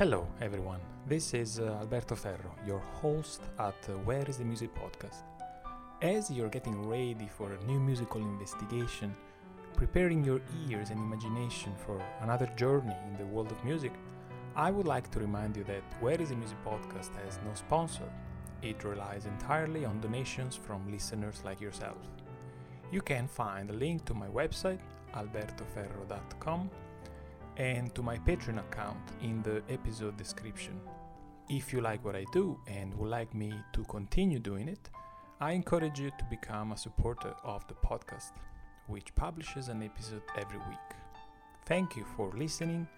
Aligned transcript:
Hello, 0.00 0.26
everyone. 0.40 0.80
This 1.06 1.34
is 1.34 1.60
uh, 1.60 1.76
Alberto 1.78 2.14
Ferro, 2.14 2.54
your 2.66 2.78
host 2.78 3.42
at 3.58 3.74
uh, 3.86 3.92
Where 4.06 4.24
is 4.26 4.38
the 4.38 4.44
Music 4.46 4.70
podcast. 4.74 5.24
As 6.00 6.30
you're 6.30 6.48
getting 6.48 6.88
ready 6.88 7.28
for 7.28 7.52
a 7.52 7.64
new 7.66 7.78
musical 7.78 8.22
investigation, 8.22 9.14
preparing 9.76 10.24
your 10.24 10.40
ears 10.66 10.88
and 10.88 10.98
imagination 10.98 11.74
for 11.84 12.02
another 12.22 12.46
journey 12.56 12.96
in 13.08 13.18
the 13.18 13.26
world 13.26 13.52
of 13.52 13.62
music, 13.62 13.92
I 14.56 14.70
would 14.70 14.86
like 14.86 15.10
to 15.10 15.20
remind 15.20 15.54
you 15.54 15.64
that 15.64 15.82
Where 16.00 16.18
is 16.18 16.30
the 16.30 16.36
Music 16.36 16.56
podcast 16.64 17.14
has 17.22 17.38
no 17.44 17.52
sponsor. 17.52 18.10
It 18.62 18.82
relies 18.84 19.26
entirely 19.26 19.84
on 19.84 20.00
donations 20.00 20.56
from 20.56 20.90
listeners 20.90 21.42
like 21.44 21.60
yourself. 21.60 21.98
You 22.90 23.02
can 23.02 23.28
find 23.28 23.68
a 23.68 23.74
link 23.74 24.06
to 24.06 24.14
my 24.14 24.28
website, 24.28 24.80
albertoferro.com, 25.14 26.70
and 27.60 27.94
to 27.94 28.02
my 28.02 28.16
Patreon 28.16 28.58
account 28.58 28.96
in 29.20 29.42
the 29.42 29.62
episode 29.68 30.16
description. 30.16 30.80
If 31.50 31.74
you 31.74 31.82
like 31.82 32.02
what 32.02 32.16
I 32.16 32.24
do 32.32 32.58
and 32.66 32.94
would 32.94 33.10
like 33.10 33.34
me 33.34 33.52
to 33.74 33.84
continue 33.84 34.38
doing 34.38 34.66
it, 34.66 34.88
I 35.40 35.52
encourage 35.52 36.00
you 36.00 36.10
to 36.10 36.24
become 36.30 36.72
a 36.72 36.76
supporter 36.78 37.34
of 37.44 37.66
the 37.68 37.74
podcast, 37.74 38.32
which 38.86 39.14
publishes 39.14 39.68
an 39.68 39.82
episode 39.82 40.22
every 40.38 40.56
week. 40.70 40.88
Thank 41.66 41.96
you 41.96 42.06
for 42.16 42.32
listening, 42.34 42.88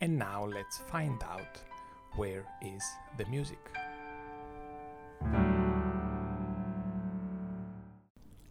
and 0.00 0.16
now 0.16 0.46
let's 0.46 0.78
find 0.78 1.20
out 1.24 1.60
where 2.14 2.46
is 2.62 2.84
the 3.18 3.24
music. 3.24 3.58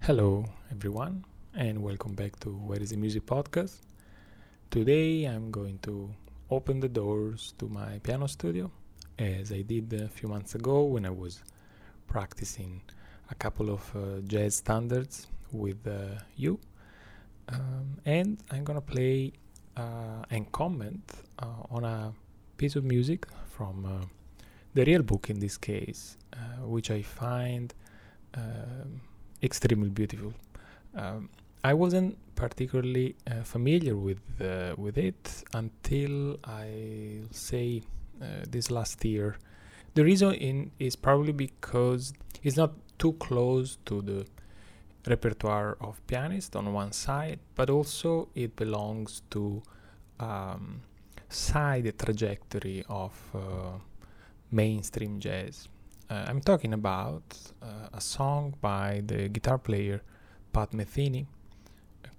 Hello, 0.01 0.43
everyone, 0.71 1.23
and 1.55 1.81
welcome 1.81 2.15
back 2.15 2.37
to 2.41 2.49
Where 2.49 2.81
is 2.81 2.89
the 2.89 2.97
Music 2.97 3.25
podcast. 3.25 3.92
Today 4.73 5.25
I'm 5.25 5.51
going 5.51 5.77
to 5.83 6.09
open 6.49 6.79
the 6.79 6.89
doors 6.89 7.53
to 7.59 7.69
my 7.69 7.99
piano 8.01 8.27
studio 8.27 8.71
as 9.19 9.51
I 9.51 9.61
did 9.61 9.93
a 9.93 10.07
few 10.07 10.27
months 10.27 10.55
ago 10.55 10.81
when 10.85 11.05
I 11.05 11.11
was 11.11 11.43
practicing 12.07 12.81
a 13.29 13.35
couple 13.35 13.69
of 13.69 13.95
uh, 13.95 14.21
jazz 14.25 14.55
standards 14.55 15.27
with 15.51 15.85
uh, 15.85 16.19
you. 16.35 16.59
Um, 17.49 17.99
and 18.03 18.39
I'm 18.49 18.63
gonna 18.63 18.81
play 18.81 19.33
uh, 19.77 20.25
and 20.31 20.51
comment 20.51 21.03
uh, 21.37 21.69
on 21.69 21.83
a 21.83 22.11
piece 22.57 22.75
of 22.75 22.83
music 22.83 23.27
from 23.51 23.85
uh, 23.85 24.05
the 24.73 24.85
real 24.85 25.03
book 25.03 25.29
in 25.29 25.37
this 25.37 25.55
case, 25.55 26.17
uh, 26.33 26.65
which 26.65 26.89
I 26.89 27.03
find 27.03 27.71
um, 28.33 29.01
extremely 29.43 29.89
beautiful. 29.89 30.33
Um, 30.95 31.29
I 31.65 31.73
wasn't 31.73 32.17
particularly 32.35 33.15
uh, 33.25 33.43
familiar 33.43 33.95
with 33.95 34.19
uh, 34.41 34.75
with 34.77 34.97
it 34.97 35.43
until 35.53 36.37
I 36.43 37.21
say 37.31 37.83
uh, 38.21 38.43
this 38.49 38.69
last 38.69 39.05
year. 39.05 39.37
The 39.93 40.03
reason 40.03 40.33
in 40.33 40.71
is 40.77 40.97
probably 40.97 41.31
because 41.31 42.13
it's 42.43 42.57
not 42.57 42.73
too 42.97 43.13
close 43.13 43.77
to 43.85 44.01
the 44.01 44.25
repertoire 45.07 45.77
of 45.79 46.05
pianists 46.07 46.53
on 46.55 46.73
one 46.73 46.91
side, 46.91 47.39
but 47.55 47.69
also 47.69 48.27
it 48.35 48.57
belongs 48.57 49.21
to 49.29 49.63
um, 50.19 50.81
side 51.29 51.97
trajectory 51.97 52.83
of 52.89 53.13
uh, 53.33 53.77
mainstream 54.51 55.19
jazz. 55.21 55.69
Uh, 56.09 56.25
I'm 56.27 56.41
talking 56.41 56.73
about 56.73 57.23
uh, 57.61 57.87
a 57.93 58.01
song 58.01 58.55
by 58.59 59.01
the 59.05 59.29
guitar 59.29 59.57
player 59.57 60.01
Pat 60.51 60.71
Metheny 60.71 61.25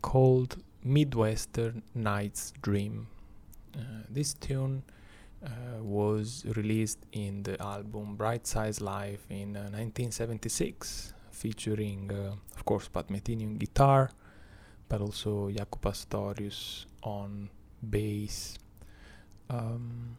called 0.05 0.62
Midwestern 0.83 1.83
Night's 1.94 2.52
Dream. 2.60 3.06
Uh, 3.74 4.05
this 4.10 4.34
tune 4.34 4.83
uh, 5.42 5.48
was 5.80 6.44
released 6.56 6.98
in 7.12 7.42
the 7.42 7.56
album 7.62 8.14
Bright 8.14 8.47
Size 8.47 8.82
Life 8.82 9.25
in 9.31 9.54
1976, 9.54 11.15
featuring, 11.31 12.10
of 12.54 12.65
course, 12.66 12.87
Pat 12.87 13.09
Metheny 13.09 13.47
on 13.47 13.56
guitar, 13.56 14.10
but 14.91 15.00
also 15.00 15.48
Jaco 15.48 15.81
Pastorius 15.81 16.84
on 17.03 17.48
bass. 17.81 18.59
Um, 19.48 20.19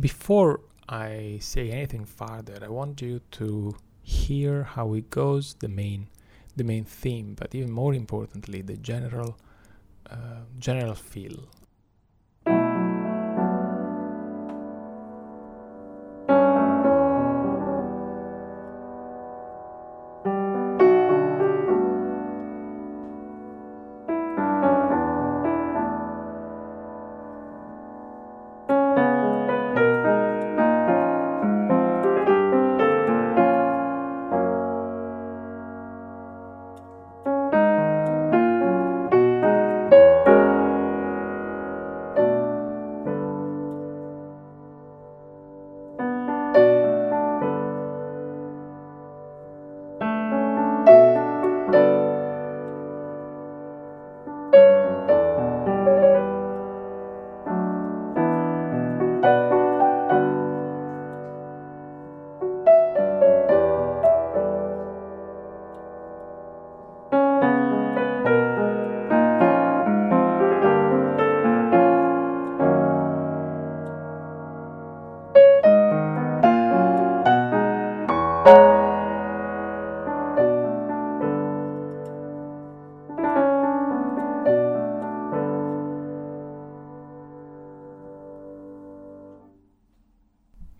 before 0.00 0.60
I 0.88 1.38
say 1.40 1.70
anything 1.70 2.06
further, 2.06 2.58
I 2.60 2.68
want 2.68 3.00
you 3.00 3.20
to 3.38 3.76
hear 4.02 4.64
how 4.64 4.94
it 4.94 5.10
goes, 5.10 5.54
the 5.60 5.68
main 5.68 6.08
the 6.56 6.64
main 6.64 6.84
theme, 6.84 7.34
but 7.34 7.54
even 7.54 7.70
more 7.70 7.94
importantly, 7.94 8.62
the 8.62 8.76
general 8.76 9.36
uh, 10.10 10.42
general 10.58 10.94
feel. 10.94 11.48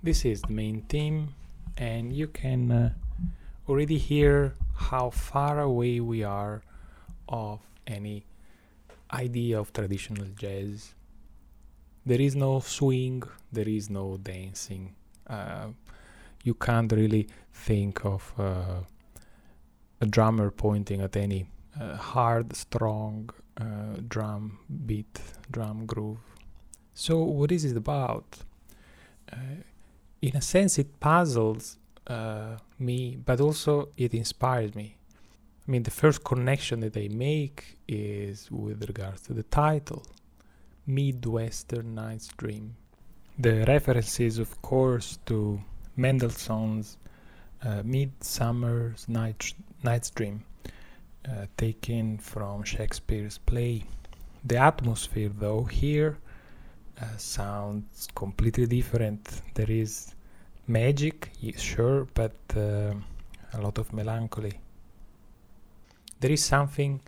This 0.04 0.26
is 0.26 0.42
the 0.42 0.53
main 0.53 0.82
theme 0.82 1.34
and 1.78 2.12
you 2.12 2.26
can 2.28 2.70
uh, 2.70 2.92
already 3.66 3.97
hear 3.97 4.54
how 4.75 5.09
far 5.09 5.60
away 5.60 5.98
we 5.98 6.22
are 6.22 6.62
of 7.26 7.60
any 7.87 8.26
idea 9.10 9.59
of 9.59 9.72
traditional 9.72 10.26
jazz. 10.37 10.93
There 12.04 12.20
is 12.20 12.37
no 12.37 12.60
swing 12.60 13.22
there 13.50 13.69
is 13.69 13.88
no 13.88 14.19
dancing. 14.19 14.94
Uh, 15.26 15.69
you 16.43 16.54
can't 16.54 16.93
really 16.93 17.28
think 17.53 18.04
of 18.04 18.32
uh, 18.38 18.81
a 20.00 20.06
drummer 20.06 20.50
pointing 20.50 21.00
at 21.00 21.16
any 21.16 21.47
uh, 21.81 21.97
hard 21.97 22.54
strong 22.54 23.31
uh, 23.56 23.96
drum 24.08 24.58
beat 24.84 25.20
drum 25.50 25.87
groove. 25.87 26.19
So 26.93 27.23
what 27.23 27.50
is 27.52 27.64
it 27.64 27.76
about? 27.76 28.38
Uh, 29.32 29.62
in 30.25 30.37
a 30.37 30.41
sense, 30.41 30.79
it 30.79 31.00
puzzles 31.00 31.79
uh, 32.06 32.56
me, 32.79 33.19
but 33.26 33.41
also 33.43 33.91
it 33.99 34.15
inspires 34.15 34.75
me. 34.75 34.97
I 35.67 35.71
mean, 35.71 35.82
the 35.82 35.91
first 35.91 36.25
connection 36.25 36.81
that 36.81 36.97
I 36.97 37.09
make 37.09 37.76
is 37.87 38.50
with 38.50 38.87
regards 38.87 39.21
to 39.23 39.35
the 39.35 39.43
title 39.43 40.03
Midwestern 40.87 41.94
Night's 41.94 42.29
Dream. 42.38 42.75
The 43.38 43.65
references, 43.67 44.38
of 44.38 44.50
course, 44.62 45.19
to 45.26 45.61
Mendelssohn's 45.97 46.97
uh, 47.62 47.82
Midsummer's 47.85 49.06
Night, 49.09 49.53
Night's 49.82 50.09
Dream, 50.09 50.43
uh, 51.29 51.47
taken 51.59 52.17
from 52.17 52.62
Shakespeare's 52.62 53.37
play. 53.37 53.85
The 54.44 54.56
atmosphere, 54.56 55.31
though, 55.38 55.65
here 55.65 56.17
uh, 57.00 57.17
sounds 57.17 58.09
completely 58.15 58.67
different. 58.67 59.43
There 59.55 59.71
is 59.71 60.13
magic, 60.66 61.31
sure, 61.56 62.06
but 62.14 62.34
uh, 62.56 62.94
a 63.52 63.61
lot 63.61 63.78
of 63.78 63.93
melancholy. 63.93 64.61
There 66.20 66.32
is 66.32 66.43
something 66.44 67.00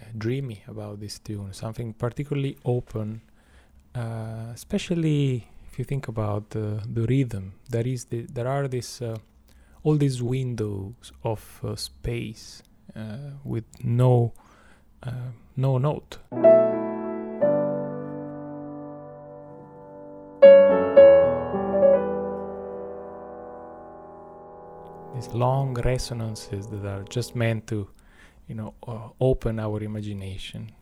uh, 0.00 0.06
dreamy 0.16 0.62
about 0.66 1.00
this 1.00 1.18
tune, 1.18 1.52
something 1.52 1.92
particularly 1.92 2.56
open 2.64 3.22
uh, 3.94 4.52
especially 4.54 5.48
if 5.68 5.78
you 5.78 5.84
think 5.84 6.06
about 6.06 6.44
uh, 6.54 6.78
the 6.86 7.06
rhythm. 7.08 7.54
There 7.68 7.86
is 7.86 8.04
the, 8.04 8.22
there 8.22 8.46
are 8.46 8.68
this 8.68 9.02
uh, 9.02 9.16
all 9.82 9.96
these 9.96 10.22
windows 10.22 11.12
of 11.24 11.60
uh, 11.64 11.74
space 11.74 12.62
with 13.44 13.64
no 13.82 14.32
no 15.56 15.78
note. 15.78 16.18
Long 25.34 25.74
resonances 25.74 26.66
that 26.68 26.84
are 26.84 27.04
just 27.04 27.34
meant 27.34 27.66
to, 27.68 27.88
you 28.48 28.54
know, 28.54 28.74
uh, 28.86 29.08
open 29.20 29.58
our 29.58 29.82
imagination, 29.82 30.72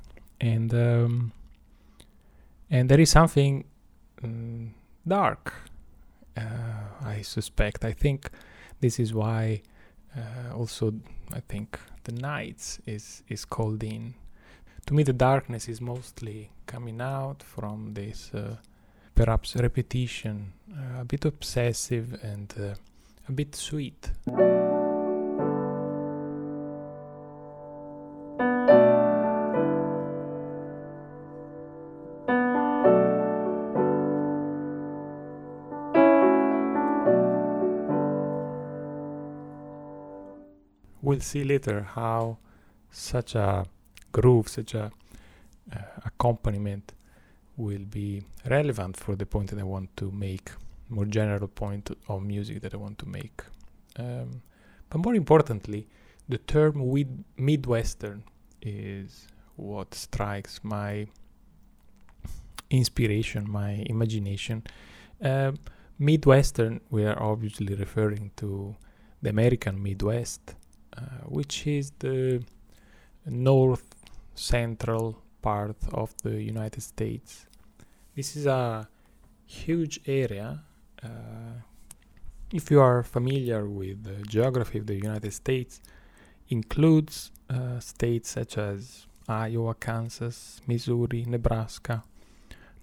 and 0.40 0.72
um, 0.74 1.32
and 2.70 2.88
there 2.88 3.00
is 3.00 3.10
something 3.10 3.64
um, 4.22 4.74
dark. 5.06 5.54
Uh, 6.36 6.40
I 7.04 7.22
suspect. 7.22 7.84
I 7.84 7.92
think 7.92 8.30
this 8.80 9.00
is 9.00 9.12
why 9.12 9.62
uh, 10.16 10.54
also 10.54 10.94
I 11.32 11.40
think 11.40 11.78
the 12.04 12.12
nights 12.12 12.78
is 12.86 13.22
is 13.28 13.44
called 13.44 13.82
in. 13.82 14.14
To 14.86 14.94
me, 14.94 15.02
the 15.02 15.12
darkness 15.12 15.68
is 15.68 15.80
mostly 15.80 16.50
coming 16.66 17.00
out 17.00 17.42
from 17.42 17.92
this 17.94 18.30
uh, 18.32 18.56
perhaps 19.14 19.56
repetition, 19.56 20.52
uh, 20.72 21.00
a 21.00 21.04
bit 21.04 21.24
obsessive 21.24 22.18
and 22.22 22.54
uh, 22.58 22.74
a 23.28 23.32
bit 23.32 23.54
sweet. 23.54 24.10
we'll 41.08 41.20
see 41.20 41.42
later 41.42 41.80
how 41.94 42.36
such 42.90 43.34
a 43.34 43.64
groove, 44.12 44.46
such 44.46 44.74
a 44.74 44.90
uh, 45.72 45.78
accompaniment 46.04 46.92
will 47.56 47.84
be 47.90 48.22
relevant 48.44 48.96
for 48.96 49.16
the 49.16 49.24
point 49.24 49.48
that 49.50 49.58
I 49.58 49.62
want 49.62 49.96
to 49.96 50.10
make, 50.10 50.50
more 50.88 51.04
general 51.04 51.48
point 51.48 51.90
of 52.08 52.22
music 52.22 52.60
that 52.62 52.74
I 52.74 52.76
want 52.76 52.98
to 52.98 53.06
make. 53.06 53.42
Um, 53.96 54.42
but 54.90 54.98
more 54.98 55.14
importantly, 55.14 55.86
the 56.28 56.38
term 56.38 56.88
with 56.88 57.08
Midwestern 57.36 58.24
is 58.62 59.26
what 59.56 59.94
strikes 59.94 60.60
my 60.62 61.06
inspiration, 62.70 63.50
my 63.50 63.84
imagination. 63.86 64.62
Uh, 65.22 65.52
Midwestern, 65.98 66.80
we 66.90 67.04
are 67.04 67.20
obviously 67.20 67.74
referring 67.74 68.30
to 68.36 68.76
the 69.20 69.30
American 69.30 69.82
Midwest, 69.82 70.54
uh, 70.96 71.00
which 71.26 71.66
is 71.66 71.92
the 71.98 72.42
north 73.26 73.84
central 74.34 75.20
part 75.42 75.76
of 75.92 76.14
the 76.22 76.40
United 76.40 76.82
States. 76.82 77.46
This 78.14 78.36
is 78.36 78.46
a 78.46 78.88
huge 79.46 80.00
area. 80.06 80.62
Uh, 81.02 81.62
if 82.52 82.70
you 82.70 82.80
are 82.80 83.02
familiar 83.02 83.66
with 83.66 84.04
the 84.04 84.22
geography 84.26 84.78
of 84.78 84.86
the 84.86 84.94
United 84.94 85.32
States, 85.32 85.80
includes 86.48 87.30
uh, 87.50 87.78
states 87.78 88.30
such 88.30 88.56
as 88.56 89.06
Iowa, 89.28 89.74
Kansas, 89.74 90.60
Missouri, 90.66 91.24
Nebraska, 91.26 92.02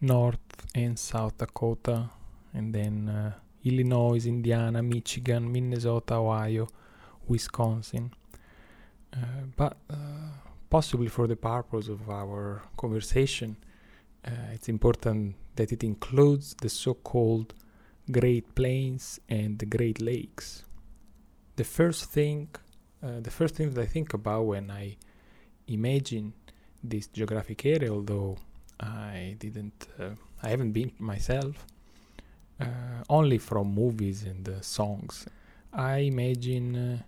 North 0.01 0.67
and 0.75 0.97
South 1.00 1.38
Dakota, 1.38 2.09
and 2.53 2.73
then 2.73 3.09
uh, 3.09 3.33
Illinois, 3.63 4.25
Indiana, 4.27 4.83
Michigan, 4.83 5.51
Minnesota, 5.51 6.15
Ohio, 6.15 6.67
Wisconsin. 7.27 8.12
Uh, 9.12 9.17
but 9.56 9.77
uh, 9.89 9.95
possibly 10.69 11.07
for 11.07 11.25
the 11.25 11.35
purpose 11.35 11.88
of 11.88 12.07
our 12.09 12.62
conversation, 12.77 13.57
uh, 14.25 14.31
it's 14.53 14.69
important 14.69 15.35
that 15.56 15.71
it 15.71 15.83
includes 15.83 16.56
the 16.62 16.69
so 16.69 16.94
called 16.94 17.53
Great 18.12 18.54
Plains 18.56 19.19
and 19.30 19.57
the 19.57 19.66
Great 19.66 20.02
Lakes. 20.02 20.63
The 21.56 21.63
first 21.63 22.12
thing, 22.12 22.50
uh, 23.02 23.19
the 23.22 23.31
first 23.31 23.56
thing 23.56 23.72
that 23.74 23.81
I 23.81 23.86
think 23.86 24.13
about 24.13 24.46
when 24.46 24.69
I 24.69 24.98
imagine 25.68 26.34
this 26.84 27.07
geographic 27.07 27.66
area, 27.66 27.92
although 27.92 28.38
I 28.80 29.36
didn't, 29.40 29.88
uh, 30.00 30.12
I 30.44 30.50
haven't 30.50 30.74
been 30.74 30.92
myself, 31.00 31.66
uh, 32.60 32.66
only 33.10 33.38
from 33.38 33.74
movies 33.74 34.24
and 34.24 34.63
songs. 34.63 35.25
I 35.74 35.98
imagine 36.00 37.04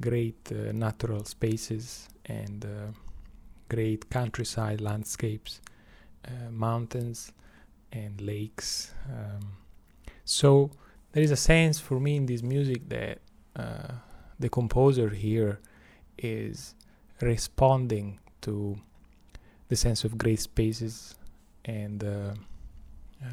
great 0.00 0.50
uh, 0.52 0.72
natural 0.72 1.24
spaces 1.24 2.08
and 2.26 2.64
uh, 2.64 2.92
great 3.68 4.10
countryside 4.10 4.80
landscapes, 4.80 5.60
uh, 6.26 6.50
mountains 6.50 7.32
and 7.92 8.20
lakes. 8.20 8.92
Um, 9.08 9.61
so 10.24 10.70
there 11.12 11.22
is 11.22 11.30
a 11.30 11.36
sense 11.36 11.78
for 11.78 12.00
me 12.00 12.16
in 12.16 12.26
this 12.26 12.42
music 12.42 12.88
that 12.88 13.18
uh, 13.56 13.92
the 14.38 14.48
composer 14.48 15.10
here 15.10 15.60
is 16.18 16.74
responding 17.20 18.18
to 18.40 18.78
the 19.68 19.76
sense 19.76 20.04
of 20.04 20.18
great 20.18 20.40
spaces 20.40 21.14
and 21.64 22.02
uh, 22.04 22.34
uh, 23.24 23.28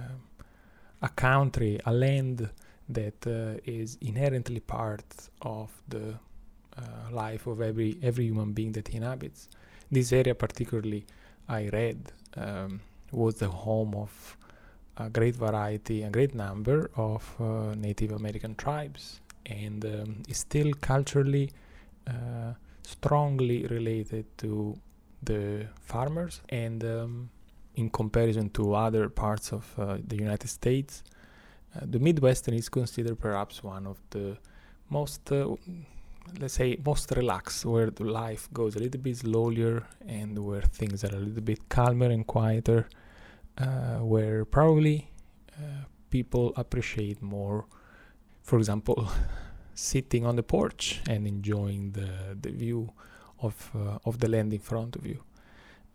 a 1.02 1.10
country, 1.10 1.80
a 1.86 1.94
land 1.94 2.50
that 2.90 3.60
is 3.66 3.98
inherently 4.02 4.60
part 4.60 5.04
of 5.42 5.70
the 5.88 6.16
uh, 6.78 6.82
life 7.12 7.48
of 7.48 7.62
every 7.62 7.98
every 8.02 8.26
human 8.26 8.54
being 8.54 8.72
that 8.72 8.90
inhabits. 8.90 9.50
This 9.92 10.14
area, 10.14 10.36
particularly, 10.36 11.06
I 11.48 11.70
read, 11.70 12.12
um, 12.38 12.82
was 13.12 13.36
the 13.36 13.50
home 13.50 13.96
of 13.96 14.38
a 15.00 15.10
great 15.10 15.36
variety, 15.36 16.04
a 16.04 16.10
great 16.10 16.36
number 16.36 16.92
of 16.96 17.24
uh, 17.40 17.74
Native 17.76 18.12
American 18.12 18.56
tribes, 18.56 19.22
and 19.46 19.84
um, 19.86 20.24
is 20.28 20.38
still 20.38 20.72
culturally 20.82 21.52
uh, 22.08 22.54
strongly 22.84 23.66
related 23.68 24.26
to 24.38 24.78
the 25.24 25.68
farmers. 25.82 26.42
And 26.50 26.84
um, 26.84 27.30
in 27.76 27.90
comparison 27.90 28.50
to 28.52 28.74
other 28.76 29.10
parts 29.10 29.54
of 29.54 29.74
uh, 29.78 29.98
the 30.06 30.18
United 30.18 30.50
States, 30.50 31.04
uh, 31.76 31.86
the 31.86 32.00
Midwestern 32.00 32.56
is 32.56 32.68
considered 32.68 33.20
perhaps 33.20 33.64
one 33.64 33.88
of 33.88 33.98
the 34.10 34.38
most 34.90 35.32
uh, 35.32 35.56
let's 36.40 36.56
say 36.56 36.78
most 36.86 37.12
relaxed 37.16 37.66
where 37.66 37.90
the 37.90 38.04
life 38.04 38.50
goes 38.54 38.76
a 38.76 38.80
little 38.80 39.02
bit 39.02 39.18
slower 39.18 39.88
and 40.08 40.38
where 40.38 40.62
things 40.62 41.04
are 41.04 41.16
a 41.16 41.20
little 41.20 41.42
bit 41.42 41.70
calmer 41.70 42.08
and 42.08 42.28
quieter 42.28 42.88
uh, 43.60 43.98
where 43.98 44.46
probably 44.46 45.12
uh, 45.58 45.86
people 46.10 46.54
appreciate 46.56 47.22
more 47.22 47.66
for 48.42 48.58
example 48.58 49.08
sitting 49.76 50.26
on 50.26 50.36
the 50.36 50.44
porch 50.44 51.02
and 51.10 51.28
enjoying 51.28 51.92
the, 51.92 52.10
the 52.42 52.52
view 52.52 52.92
of, 53.42 53.72
uh, 53.76 53.98
of 54.06 54.20
the 54.20 54.28
land 54.28 54.54
in 54.54 54.60
front 54.60 54.96
of 54.96 55.06
you 55.06 55.24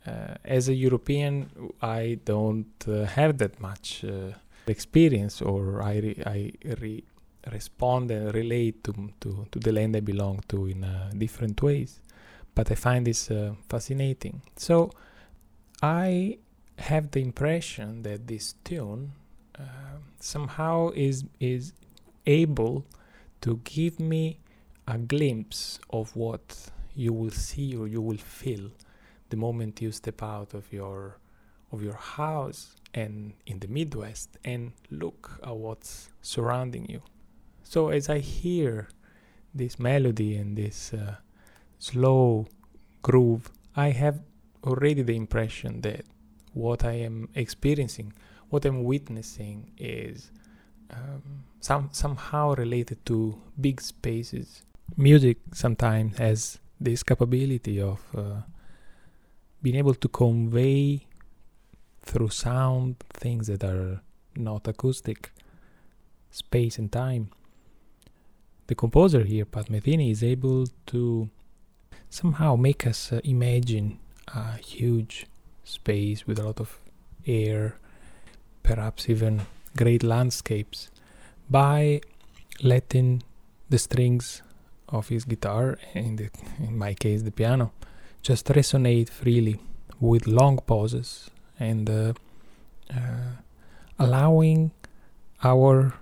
uh, 0.06 0.34
as 0.44 0.68
a 0.68 0.74
European, 0.74 1.48
I 1.80 2.18
don't 2.24 2.84
uh, 2.86 3.04
have 3.06 3.38
that 3.38 3.58
much 3.60 4.04
uh, 4.04 4.32
experience, 4.66 5.40
or 5.40 5.82
I 5.82 5.98
re- 5.98 6.22
I 6.26 6.52
re- 6.80 7.04
respond 7.50 8.10
and 8.10 8.34
relate 8.34 8.84
to, 8.84 8.92
to, 9.20 9.46
to 9.50 9.58
the 9.58 9.72
land 9.72 9.96
I 9.96 10.00
belong 10.00 10.40
to 10.48 10.66
in 10.66 10.86
different 11.16 11.62
ways. 11.62 12.00
But 12.54 12.70
I 12.70 12.74
find 12.74 13.06
this 13.06 13.30
fascinating. 13.68 14.42
So 14.56 14.90
I 15.82 16.38
have 16.78 17.10
the 17.12 17.20
impression 17.20 18.02
that 18.02 18.26
this 18.26 18.54
tune 18.64 19.12
uh, 19.58 19.62
somehow 20.20 20.90
is 20.94 21.24
is 21.40 21.72
able 22.26 22.84
to 23.40 23.60
give 23.64 24.00
me 24.00 24.38
a 24.88 24.98
glimpse 24.98 25.78
of 25.90 26.14
what 26.16 26.70
you 26.94 27.12
will 27.12 27.30
see 27.30 27.76
or 27.76 27.86
you 27.86 28.00
will 28.00 28.18
feel 28.18 28.70
the 29.30 29.36
moment 29.36 29.80
you 29.80 29.90
step 29.92 30.22
out 30.22 30.54
of 30.54 30.72
your 30.72 31.18
of 31.72 31.82
your 31.82 31.94
house 31.96 32.76
and 32.92 33.32
in 33.46 33.58
the 33.58 33.68
Midwest 33.68 34.36
and 34.44 34.72
look 34.90 35.40
at 35.42 35.56
what's 35.56 36.10
surrounding 36.22 36.88
you. 36.88 37.02
So 37.64 37.88
as 37.88 38.08
I 38.08 38.18
hear 38.18 38.88
this 39.52 39.78
melody 39.78 40.36
and 40.36 40.56
this 40.56 40.94
uh, 40.94 41.16
slow 41.78 42.46
groove, 43.02 43.50
I 43.74 43.88
have 43.90 44.20
already 44.62 45.02
the 45.02 45.16
impression 45.16 45.80
that 45.80 46.04
what 46.54 46.84
I 46.84 46.92
am 46.92 47.28
experiencing, 47.34 48.12
what 48.48 48.64
I'm 48.64 48.84
witnessing, 48.84 49.72
is 49.76 50.30
um, 50.90 51.44
some 51.60 51.90
somehow 51.92 52.54
related 52.54 53.04
to 53.06 53.38
big 53.60 53.80
spaces. 53.80 54.62
Music 54.96 55.38
sometimes 55.52 56.18
has 56.18 56.58
this 56.80 57.02
capability 57.02 57.80
of 57.80 58.00
uh, 58.16 58.42
being 59.62 59.76
able 59.76 59.94
to 59.94 60.08
convey 60.08 61.06
through 62.02 62.28
sound, 62.28 62.96
things 63.10 63.46
that 63.46 63.64
are 63.64 64.02
not 64.36 64.68
acoustic, 64.68 65.32
space 66.30 66.78
and 66.78 66.92
time. 66.92 67.30
The 68.66 68.74
composer 68.74 69.24
here, 69.24 69.44
Pat 69.44 69.66
Metheny, 69.66 70.10
is 70.10 70.22
able 70.22 70.66
to 70.86 71.28
somehow 72.10 72.56
make 72.56 72.86
us 72.86 73.12
uh, 73.12 73.20
imagine 73.24 73.98
a 74.28 74.56
huge 74.56 75.26
space 75.64 76.26
with 76.26 76.38
a 76.38 76.44
lot 76.44 76.60
of 76.60 76.78
air, 77.26 77.76
perhaps 78.62 79.08
even 79.08 79.42
great 79.76 80.02
landscapes, 80.02 80.90
by 81.50 82.00
letting 82.62 83.22
the 83.68 83.78
strings 83.78 84.42
of 84.88 85.08
his 85.08 85.24
guitar, 85.24 85.78
in, 85.94 86.16
the, 86.16 86.30
in 86.58 86.78
my 86.78 86.94
case 86.94 87.22
the 87.22 87.30
piano, 87.30 87.72
just 88.22 88.46
resonate 88.46 89.08
freely 89.08 89.58
with 90.00 90.26
long 90.26 90.58
pauses 90.58 91.30
and 91.58 91.88
uh, 91.90 92.12
uh, 92.90 93.36
allowing 93.98 94.70
our 95.42 95.94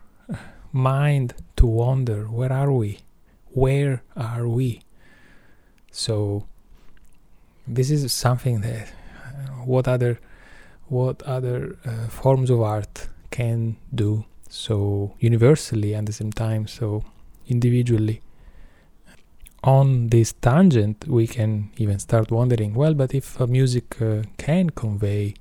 mind 0.73 1.35
to 1.57 1.67
wonder 1.67 2.25
where 2.25 2.53
are 2.53 2.73
we? 2.73 2.99
Where 3.49 4.03
are 4.17 4.49
we? 4.49 4.83
So 5.91 6.47
this 7.67 7.91
is 7.91 8.13
something 8.13 8.63
that 8.63 8.93
what 9.65 9.89
other 9.89 10.19
what 10.89 11.23
other 11.23 11.77
uh, 11.85 12.09
forms 12.09 12.51
of 12.51 12.61
art 12.61 13.09
can 13.31 13.77
do 13.95 14.25
so 14.49 15.15
universally 15.21 15.95
and 15.95 16.01
at 16.01 16.07
the 16.07 16.13
same 16.13 16.33
time 16.33 16.67
so 16.67 17.03
individually. 17.49 18.21
On 19.65 20.09
this 20.09 20.33
tangent 20.33 21.07
we 21.07 21.27
can 21.27 21.71
even 21.77 21.99
start 21.99 22.31
wondering 22.31 22.75
well 22.75 22.95
but 22.95 23.15
if 23.15 23.39
music 23.41 24.01
uh, 24.03 24.23
can 24.37 24.71
convey 24.71 25.35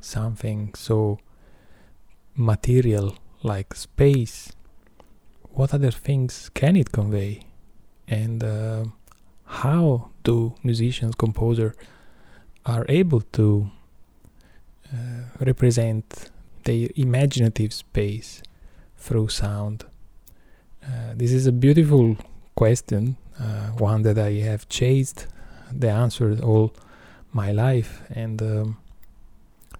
something 0.00 0.74
so 0.74 1.18
material 2.36 3.16
like 3.42 3.74
space 3.74 4.52
what 5.54 5.74
other 5.74 5.90
things 5.90 6.50
can 6.54 6.76
it 6.76 6.92
convey? 6.92 7.42
And 8.08 8.42
uh, 8.42 8.84
how 9.44 10.10
do 10.24 10.54
musicians 10.62 11.14
composer 11.14 11.74
are 12.64 12.84
able 12.88 13.20
to 13.20 13.70
uh, 14.92 14.96
represent 15.40 16.30
their 16.64 16.88
imaginative 16.96 17.72
space 17.72 18.42
through 18.96 19.28
sound. 19.28 19.84
Uh, 20.84 21.14
this 21.14 21.32
is 21.32 21.46
a 21.46 21.52
beautiful 21.52 22.16
question 22.54 23.16
uh, 23.40 23.68
one 23.78 24.02
that 24.02 24.18
i 24.18 24.32
have 24.32 24.68
chased 24.68 25.26
the 25.72 25.88
answer 25.88 26.36
all 26.42 26.72
my 27.32 27.50
life 27.50 28.02
and 28.10 28.42
um, 28.42 28.76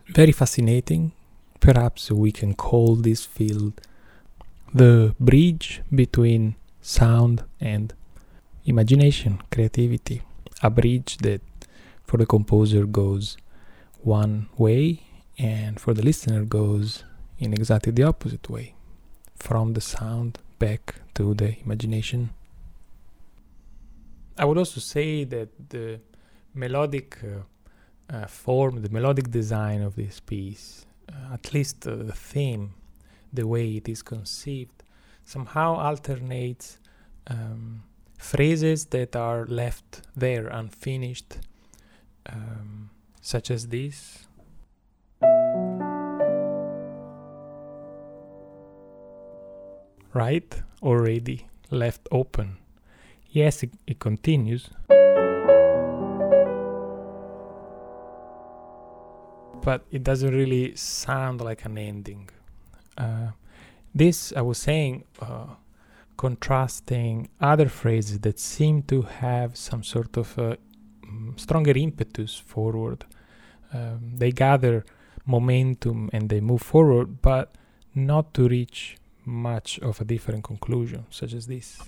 very 0.09 0.33
fascinating. 0.33 1.13
Perhaps 1.61 2.11
we 2.11 2.33
can 2.33 2.55
call 2.55 2.97
this 2.97 3.25
field 3.25 3.81
the 4.75 5.15
bridge 5.21 5.83
between 5.95 6.57
sound 6.81 7.45
and 7.61 7.95
imagination, 8.65 9.41
creativity, 9.51 10.23
a 10.63 10.71
bridge 10.71 11.19
that 11.19 11.41
for 12.13 12.19
the 12.19 12.27
composer 12.27 12.85
goes 12.85 13.39
one 14.03 14.47
way 14.59 15.01
and 15.39 15.81
for 15.81 15.95
the 15.95 16.03
listener 16.03 16.45
goes 16.45 17.05
in 17.39 17.55
exactly 17.55 17.91
the 17.91 18.03
opposite 18.03 18.51
way 18.51 18.75
from 19.35 19.73
the 19.73 19.81
sound 19.81 20.39
back 20.59 20.97
to 21.15 21.33
the 21.33 21.59
imagination. 21.65 22.29
I 24.37 24.45
would 24.45 24.59
also 24.59 24.79
say 24.79 25.25
that 25.25 25.49
the 25.71 26.01
melodic 26.53 27.19
uh, 27.25 28.15
uh, 28.15 28.27
form, 28.27 28.83
the 28.83 28.91
melodic 28.91 29.31
design 29.31 29.81
of 29.81 29.97
this 29.97 30.21
piece, 30.21 30.85
uh, 31.09 31.33
at 31.33 31.55
least 31.55 31.81
the 31.81 32.13
theme, 32.13 32.75
the 33.33 33.47
way 33.47 33.77
it 33.79 33.89
is 33.89 34.03
conceived, 34.03 34.83
somehow 35.25 35.77
alternates 35.77 36.77
um, 37.29 37.85
phrases 38.19 38.85
that 38.97 39.17
are 39.17 39.47
left 39.47 40.03
there 40.15 40.49
unfinished, 40.49 41.39
um, 42.27 42.91
such 43.21 43.51
as 43.51 43.69
this. 43.69 44.27
Right? 50.15 50.63
Already 50.83 51.47
left 51.71 52.09
open. 52.11 52.59
Yes, 53.31 53.63
it, 53.63 53.71
it 53.87 53.99
continues. 53.99 54.69
But 59.65 59.85
it 59.91 60.03
doesn't 60.03 60.35
really 60.35 60.75
sound 60.77 61.41
like 61.41 61.65
an 61.65 61.79
ending. 61.79 62.29
Uh, 62.99 63.29
this, 63.95 64.33
I 64.37 64.43
was 64.43 64.59
saying, 64.59 65.05
uh, 65.21 65.47
contrasting 66.17 67.29
other 67.41 67.69
phrases 67.69 68.21
that 68.21 68.39
seem 68.39 68.83
to 68.83 69.03
have 69.03 69.57
some 69.57 69.83
sort 69.83 70.17
of 70.17 70.39
uh, 70.39 70.57
stronger 71.37 71.77
impetus 71.77 72.37
forward. 72.37 73.05
Um, 73.73 74.17
they 74.17 74.33
gather 74.33 74.85
momentum 75.27 76.11
and 76.13 76.29
they 76.29 76.41
move 76.41 76.63
forward, 76.63 77.23
but 77.23 77.55
not 77.95 78.35
to 78.35 78.49
reach 78.49 78.97
much 79.25 79.79
of 79.81 80.01
a 80.01 80.05
different 80.05 80.45
conclusion, 80.45 81.07
such 81.11 81.33
as 81.33 81.47
this. 81.47 81.81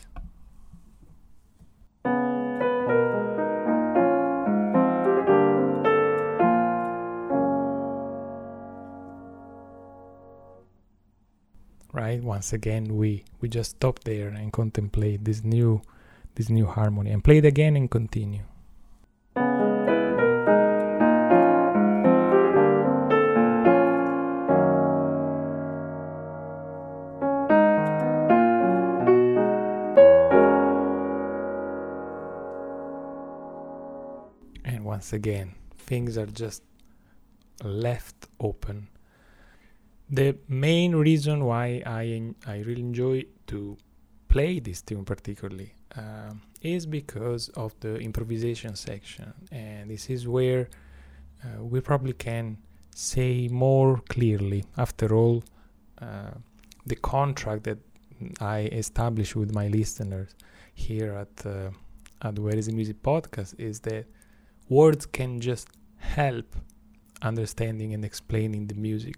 right 11.94 12.24
once 12.24 12.52
again 12.52 12.96
we 12.96 13.24
we 13.40 13.48
just 13.48 13.70
stop 13.70 14.00
there 14.00 14.28
and 14.28 14.52
contemplate 14.52 15.24
this 15.24 15.44
new 15.44 15.80
this 16.34 16.50
new 16.50 16.66
harmony 16.66 17.10
and 17.12 17.22
play 17.22 17.38
it 17.38 17.44
again 17.44 17.76
and 17.76 17.88
continue 17.88 18.42
once 35.04 35.12
again 35.12 35.54
things 35.76 36.16
are 36.16 36.32
just 36.44 36.62
left 37.62 38.26
open 38.40 38.88
the 40.08 40.34
main 40.48 40.92
reason 40.96 41.44
why 41.44 41.82
I 41.84 42.32
I 42.46 42.56
really 42.68 42.80
enjoy 42.80 43.24
to 43.48 43.76
play 44.28 44.60
this 44.60 44.80
tune 44.80 45.04
particularly 45.04 45.74
uh, 45.94 46.32
is 46.62 46.86
because 46.86 47.50
of 47.50 47.70
the 47.80 47.96
improvisation 47.98 48.76
section, 48.76 49.32
and 49.52 49.90
this 49.90 50.08
is 50.08 50.26
where 50.26 50.68
uh, 51.44 51.62
we 51.62 51.80
probably 51.80 52.14
can 52.14 52.56
say 52.94 53.48
more 53.48 54.00
clearly. 54.08 54.64
After 54.76 55.14
all, 55.14 55.44
uh, 56.00 56.34
the 56.86 56.96
contract 56.96 57.64
that 57.64 57.78
I 58.40 58.58
establish 58.84 59.36
with 59.36 59.54
my 59.54 59.68
listeners 59.68 60.30
here 60.74 61.12
at 61.24 61.46
uh, 61.46 61.70
at 62.26 62.38
Where 62.38 62.56
Is 62.56 62.66
the 62.66 62.72
Music 62.72 63.02
podcast 63.02 63.54
is 63.58 63.80
that 63.80 64.06
words 64.68 65.06
can 65.06 65.40
just 65.40 65.68
help 65.98 66.56
understanding 67.22 67.94
and 67.94 68.04
explaining 68.04 68.66
the 68.66 68.74
music 68.74 69.16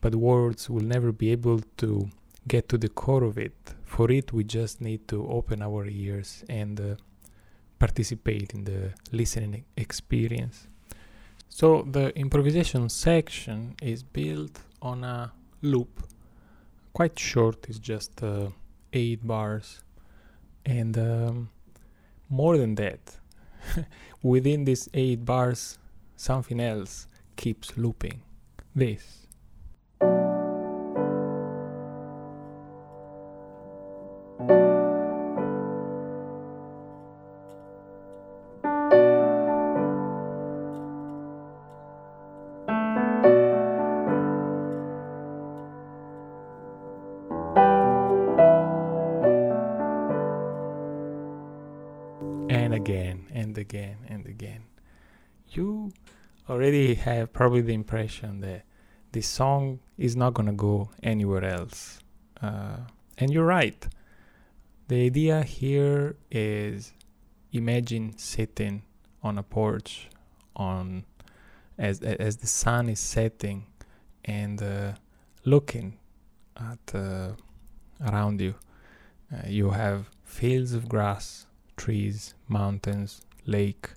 but 0.00 0.14
words 0.14 0.70
will 0.70 0.82
never 0.82 1.12
be 1.12 1.30
able 1.30 1.60
to 1.76 2.08
get 2.48 2.68
to 2.68 2.78
the 2.78 2.88
core 2.88 3.24
of 3.24 3.38
it. 3.38 3.74
For 3.84 4.10
it, 4.10 4.32
we 4.32 4.44
just 4.44 4.80
need 4.80 5.06
to 5.08 5.26
open 5.28 5.62
our 5.62 5.86
ears 5.86 6.44
and 6.48 6.80
uh, 6.80 6.94
participate 7.78 8.54
in 8.54 8.64
the 8.64 8.92
listening 9.12 9.64
experience. 9.76 10.68
So, 11.48 11.82
the 11.82 12.16
improvisation 12.16 12.88
section 12.88 13.74
is 13.82 14.02
built 14.02 14.60
on 14.80 15.04
a 15.04 15.32
loop, 15.62 16.02
quite 16.92 17.18
short, 17.18 17.66
it's 17.68 17.78
just 17.78 18.22
uh, 18.22 18.48
8 18.92 19.26
bars, 19.26 19.80
and 20.64 20.96
um, 20.96 21.50
more 22.28 22.56
than 22.56 22.76
that, 22.76 23.16
within 24.22 24.64
these 24.64 24.88
8 24.94 25.24
bars, 25.24 25.78
something 26.16 26.60
else 26.60 27.06
keeps 27.36 27.76
looping. 27.76 28.22
This. 28.74 29.19
Again 53.70 53.98
and 54.08 54.26
again. 54.26 54.64
You 55.50 55.92
already 56.48 56.94
have 56.94 57.32
probably 57.32 57.60
the 57.60 57.74
impression 57.74 58.40
that 58.40 58.64
this 59.12 59.28
song 59.28 59.78
is 59.96 60.16
not 60.16 60.34
gonna 60.34 60.52
go 60.52 60.90
anywhere 61.02 61.44
else. 61.44 62.00
Uh, 62.42 62.78
and 63.18 63.32
you're 63.32 63.46
right. 63.46 63.86
The 64.88 65.06
idea 65.06 65.42
here 65.44 66.16
is 66.30 66.92
imagine 67.52 68.18
sitting 68.18 68.82
on 69.22 69.38
a 69.38 69.42
porch 69.42 70.08
on 70.56 71.04
as 71.78 72.00
as 72.02 72.38
the 72.38 72.46
sun 72.46 72.88
is 72.88 72.98
setting 72.98 73.66
and 74.24 74.60
uh, 74.62 74.92
looking 75.44 75.98
at 76.56 76.94
uh, 76.94 77.32
around 78.08 78.40
you. 78.40 78.54
Uh, 79.32 79.46
you 79.46 79.70
have 79.70 80.10
fields 80.24 80.72
of 80.72 80.88
grass, 80.88 81.46
trees, 81.76 82.34
mountains, 82.48 83.22
lake. 83.46 83.90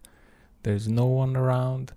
There's 0.63 0.87
no 0.87 1.05
one 1.05 1.35
around, 1.35 1.93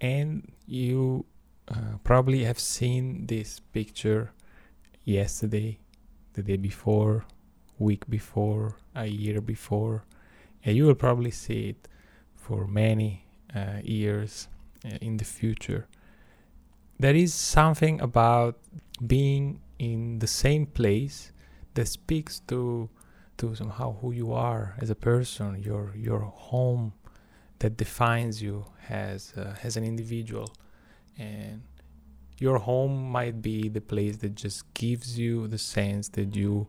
and 0.00 0.52
you 0.66 1.26
uh, 1.68 1.98
probably 2.02 2.44
have 2.44 2.58
seen 2.58 3.26
this 3.26 3.60
picture 3.60 4.32
yesterday, 5.04 5.78
the 6.32 6.42
day 6.42 6.56
before, 6.56 7.24
week 7.78 8.08
before, 8.08 8.76
a 8.94 9.06
year 9.06 9.40
before, 9.40 10.04
and 10.64 10.76
you 10.76 10.86
will 10.86 10.94
probably 10.94 11.30
see 11.30 11.70
it 11.70 11.88
for 12.34 12.66
many 12.66 13.24
uh, 13.54 13.78
years 13.82 14.48
uh, 14.84 14.98
in 15.00 15.16
the 15.16 15.24
future. 15.24 15.86
There 16.98 17.14
is 17.14 17.34
something 17.34 18.00
about 18.00 18.58
being 19.06 19.60
in 19.78 20.18
the 20.20 20.26
same 20.26 20.66
place 20.66 21.32
that 21.74 21.88
speaks 21.88 22.40
to 22.48 22.88
to 23.38 23.54
somehow 23.54 23.96
who 24.00 24.12
you 24.12 24.32
are 24.32 24.74
as 24.80 24.90
a 24.90 24.94
person, 24.94 25.62
your 25.62 25.92
your 25.96 26.20
home 26.20 26.92
that 27.58 27.76
defines 27.76 28.42
you 28.42 28.66
as 28.88 29.32
uh, 29.36 29.54
as 29.62 29.76
an 29.76 29.84
individual, 29.84 30.52
and 31.18 31.62
your 32.38 32.58
home 32.58 33.10
might 33.10 33.40
be 33.40 33.68
the 33.68 33.80
place 33.80 34.16
that 34.18 34.34
just 34.34 34.72
gives 34.74 35.18
you 35.18 35.46
the 35.48 35.58
sense 35.58 36.08
that 36.10 36.34
you 36.34 36.66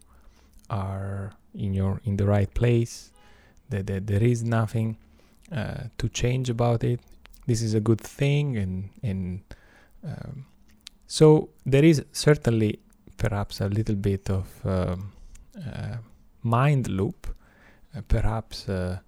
are 0.70 1.34
in 1.54 1.74
your 1.74 2.02
in 2.04 2.18
the 2.18 2.26
right 2.26 2.54
place, 2.54 3.12
that, 3.70 3.88
that 3.88 4.08
there 4.08 4.24
is 4.24 4.44
nothing 4.44 4.98
uh, 5.52 5.84
to 5.98 6.10
change 6.10 6.50
about 6.50 6.84
it. 6.84 7.00
This 7.48 7.62
is 7.62 7.74
a 7.74 7.80
good 7.80 8.02
thing, 8.02 8.58
and 8.58 8.90
and 9.04 9.42
um, 10.04 10.46
so 11.08 11.50
there 11.66 11.84
is 11.84 12.04
certainly 12.12 12.80
perhaps 13.18 13.62
a 13.62 13.68
little 13.68 13.96
bit 13.96 14.30
of 14.30 14.48
um, 14.66 15.12
uh, 15.58 15.98
mind 16.46 16.88
loop. 16.88 17.28
Uh, 17.96 18.02
perhaps 18.08 18.70
uh, 18.70 19.00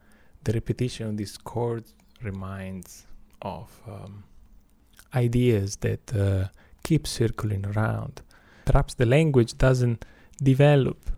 the 0.44 0.51
repetition 0.53 1.08
of 1.08 1.17
these 1.17 1.38
chords 1.38 1.94
reminds 2.22 3.06
of 3.41 3.70
um, 3.88 4.24
ideas 5.13 5.77
that 5.77 6.15
uh, 6.15 6.48
keep 6.84 7.06
circling 7.06 7.65
around. 7.65 8.22
Perhaps 8.65 8.96
the 8.96 9.06
language 9.06 9.58
doesn't 9.58 10.03
develop. 10.41 11.10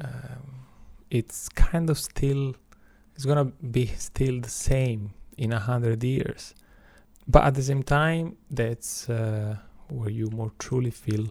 Um, 0.00 0.66
it's 1.10 1.48
kind 1.48 1.90
of 1.90 1.98
still, 1.98 2.54
it's 3.14 3.24
gonna 3.24 3.46
be 3.46 3.86
still 3.86 4.40
the 4.40 4.48
same 4.48 5.10
in 5.36 5.52
a 5.52 5.58
hundred 5.58 6.02
years. 6.02 6.54
But 7.26 7.44
at 7.44 7.54
the 7.54 7.62
same 7.62 7.82
time, 7.82 8.36
that's 8.50 9.08
uh, 9.08 9.56
where 9.88 10.10
you 10.10 10.28
more 10.30 10.52
truly 10.58 10.90
feel 10.90 11.26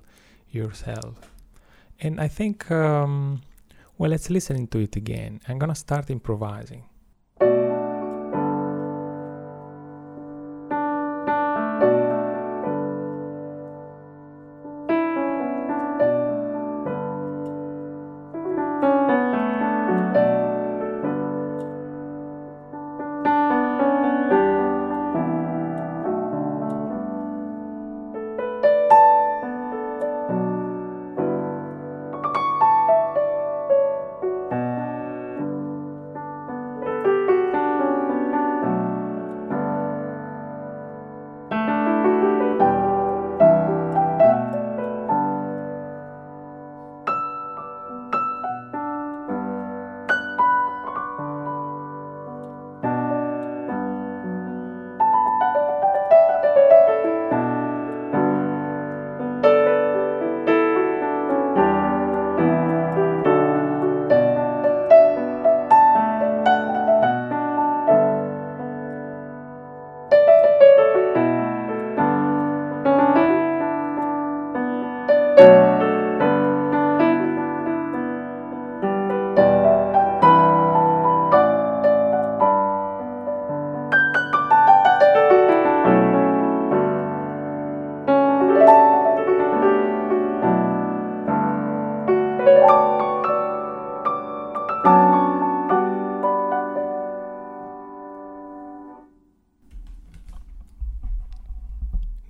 yourself. 0.52 1.32
And 2.00 2.20
I 2.20 2.28
think, 2.28 2.70
um, 2.72 3.42
well, 3.98 4.12
let's 4.12 4.30
listen 4.30 4.68
to 4.68 4.80
it 4.80 4.96
again. 4.96 5.40
I'm 5.48 5.60
gonna 5.60 5.76
start 5.76 6.10
improvising. 6.10 6.84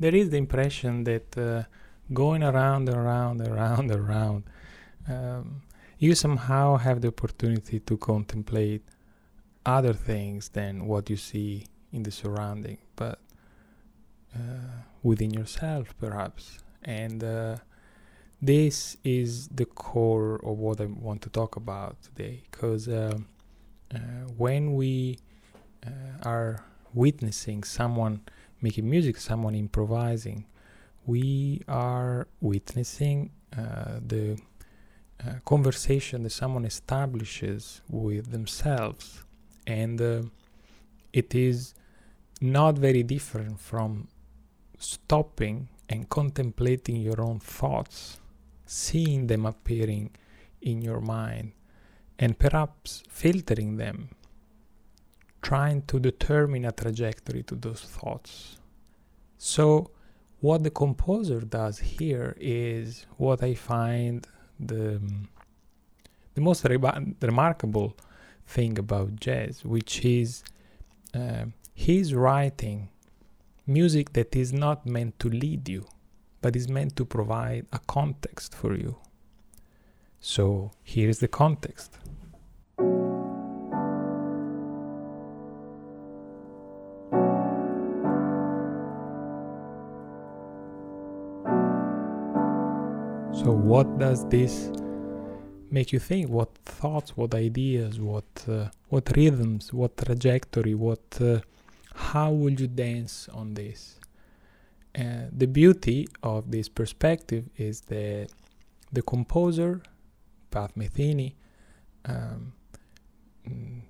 There 0.03 0.13
is 0.13 0.31
the 0.31 0.37
impression 0.37 1.05
that 1.05 1.37
uh, 1.37 1.63
going 2.11 2.43
around 2.43 2.89
and 2.89 2.97
around 2.97 3.39
and 3.39 3.49
around 3.55 3.89
and 3.89 4.01
around, 4.01 4.43
um, 5.07 5.61
you 5.97 6.13
somehow 6.13 6.75
have 6.75 6.99
the 6.99 7.07
opportunity 7.07 7.79
to 7.79 7.95
contemplate 7.95 8.83
other 9.65 9.93
things 9.93 10.49
than 10.49 10.87
what 10.87 11.09
you 11.09 11.15
see 11.15 11.65
in 11.93 12.03
the 12.03 12.11
surrounding, 12.11 12.79
but 12.97 13.17
uh, 14.35 14.81
within 15.03 15.31
yourself, 15.31 15.95
perhaps. 15.97 16.57
And 16.83 17.23
uh, 17.23 17.55
this 18.41 18.97
is 19.05 19.47
the 19.47 19.65
core 19.65 20.35
of 20.43 20.57
what 20.57 20.81
I 20.81 20.85
want 20.87 21.21
to 21.21 21.29
talk 21.29 21.55
about 21.55 21.95
today, 22.01 22.43
because 22.51 22.89
um, 22.89 23.27
uh, 23.95 23.99
when 24.35 24.75
we 24.75 25.19
uh, 25.87 25.89
are 26.23 26.65
witnessing 26.93 27.63
someone 27.63 28.19
making 28.63 28.89
music, 28.89 29.17
someone 29.17 29.55
improvising, 29.55 30.45
we 31.05 31.61
are 31.67 32.27
witnessing 32.39 33.29
uh, 33.57 33.99
the 34.07 34.39
uh, 35.21 35.33
conversation 35.45 36.23
that 36.23 36.31
someone 36.31 36.65
establishes 36.65 37.81
with 37.89 38.31
themselves. 38.31 39.23
And 39.67 40.01
uh, 40.01 40.21
it 41.11 41.35
is 41.35 41.73
not 42.39 42.77
very 42.77 43.03
different 43.03 43.59
from 43.59 44.07
stopping 44.79 45.67
and 45.89 46.09
contemplating 46.09 46.95
your 46.97 47.21
own 47.21 47.39
thoughts, 47.39 48.19
seeing 48.65 49.27
them 49.27 49.45
appearing 49.45 50.11
in 50.61 50.81
your 50.81 51.01
mind, 51.01 51.51
and 52.17 52.39
perhaps 52.39 53.03
filtering 53.09 53.75
them 53.75 54.09
trying 55.43 55.83
to 55.83 55.99
determine 55.99 56.65
a 56.65 56.71
trajectory 56.71 57.43
to 57.43 57.55
those 57.55 57.81
thoughts. 57.81 58.57
So, 59.37 59.91
what 60.39 60.63
the 60.63 60.71
composer 60.71 61.41
does 61.41 61.79
here 61.79 62.35
is 62.39 63.05
what 63.17 63.43
I 63.43 63.53
find 63.53 64.25
the, 64.59 65.01
the 66.33 66.41
most 66.41 66.65
re- 66.65 66.77
remarkable 67.21 67.95
thing 68.47 68.79
about 68.79 69.17
jazz, 69.17 69.63
which 69.63 70.03
is 70.03 70.43
uh, 71.13 71.45
he's 71.73 72.13
writing 72.13 72.89
music 73.67 74.13
that 74.13 74.35
is 74.35 74.51
not 74.51 74.85
meant 74.85 75.19
to 75.19 75.29
lead 75.29 75.69
you, 75.69 75.85
but 76.41 76.55
is 76.55 76.67
meant 76.67 76.95
to 76.95 77.05
provide 77.05 77.65
a 77.71 77.79
context 77.87 78.55
for 78.55 78.75
you. 78.75 78.97
So, 80.19 80.71
here 80.83 81.09
is 81.09 81.19
the 81.19 81.27
context. 81.27 81.97
What 93.73 93.97
does 93.97 94.23
this 94.29 94.69
make 95.71 95.91
you 95.91 95.97
think? 95.97 96.29
What 96.29 96.53
thoughts, 96.63 97.17
what 97.17 97.33
ideas, 97.33 97.99
what 97.99 98.31
uh, 98.47 98.67
what 98.89 99.05
rhythms, 99.17 99.73
what 99.73 99.97
trajectory, 99.97 100.75
what 100.75 101.05
uh, 101.19 101.39
how 101.95 102.29
will 102.29 102.53
you 102.53 102.67
dance 102.67 103.27
on 103.33 103.55
this? 103.55 103.99
Uh, 104.95 105.25
the 105.31 105.47
beauty 105.47 106.07
of 106.21 106.51
this 106.51 106.69
perspective 106.69 107.49
is 107.57 107.81
that 107.93 108.27
the 108.91 109.01
composer, 109.01 109.81
Pat 110.51 110.75
Metheny, 110.75 111.33
um, 112.05 112.53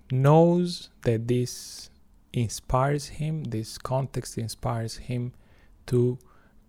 knows 0.09 0.91
that 1.01 1.27
this 1.27 1.89
inspires 2.31 3.05
him, 3.19 3.43
this 3.43 3.77
context 3.77 4.37
inspires 4.37 4.95
him 4.95 5.33
to 5.87 6.17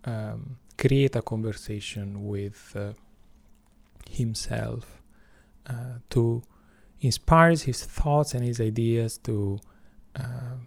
um, 0.03 0.57
create 0.77 1.15
a 1.15 1.21
conversation 1.21 2.27
with 2.27 2.73
uh, 2.75 2.91
himself, 4.09 5.01
uh, 5.67 5.99
to 6.11 6.43
inspires 7.01 7.63
his 7.63 7.83
thoughts 7.83 8.33
and 8.33 8.43
his 8.43 8.59
ideas 8.59 9.17
to 9.19 9.59
uh, 10.15 10.57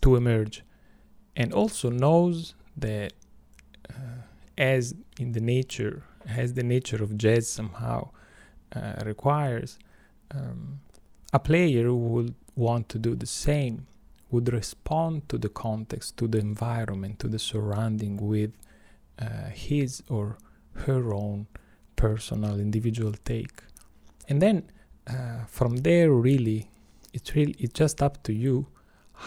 to 0.00 0.16
emerge, 0.16 0.62
and 1.36 1.52
also 1.52 1.90
knows 1.90 2.54
that 2.76 3.12
uh, 3.90 4.22
as 4.56 4.94
in 5.18 5.32
the 5.32 5.40
nature, 5.40 6.04
as 6.26 6.54
the 6.54 6.62
nature 6.62 7.02
of 7.02 7.16
jazz 7.16 7.48
somehow 7.48 8.10
uh, 8.74 8.94
requires, 9.04 9.78
um, 10.30 10.80
a 11.32 11.38
player 11.38 11.92
would 11.92 12.34
want 12.54 12.88
to 12.88 12.98
do 12.98 13.14
the 13.14 13.26
same, 13.26 13.86
would 14.30 14.52
respond 14.52 15.28
to 15.28 15.38
the 15.38 15.48
context, 15.48 16.16
to 16.16 16.26
the 16.26 16.38
environment, 16.38 17.18
to 17.18 17.28
the 17.28 17.38
surrounding 17.38 18.16
with 18.16 18.52
uh, 19.18 19.50
his 19.50 20.02
or 20.08 20.38
her 20.72 21.12
own 21.14 21.46
personal 21.98 22.54
individual 22.60 23.14
take. 23.24 23.58
And 24.28 24.40
then 24.40 24.56
uh, 25.12 25.44
from 25.46 25.72
there 25.88 26.10
really 26.12 26.70
it's 27.12 27.34
really 27.34 27.56
it's 27.58 27.74
just 27.82 28.02
up 28.02 28.22
to 28.22 28.32
you 28.32 28.66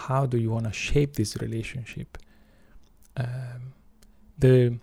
how 0.04 0.24
do 0.26 0.38
you 0.38 0.50
want 0.50 0.64
to 0.64 0.72
shape 0.72 1.12
this 1.14 1.36
relationship. 1.36 2.16
Um, 3.16 3.74
the 4.38 4.78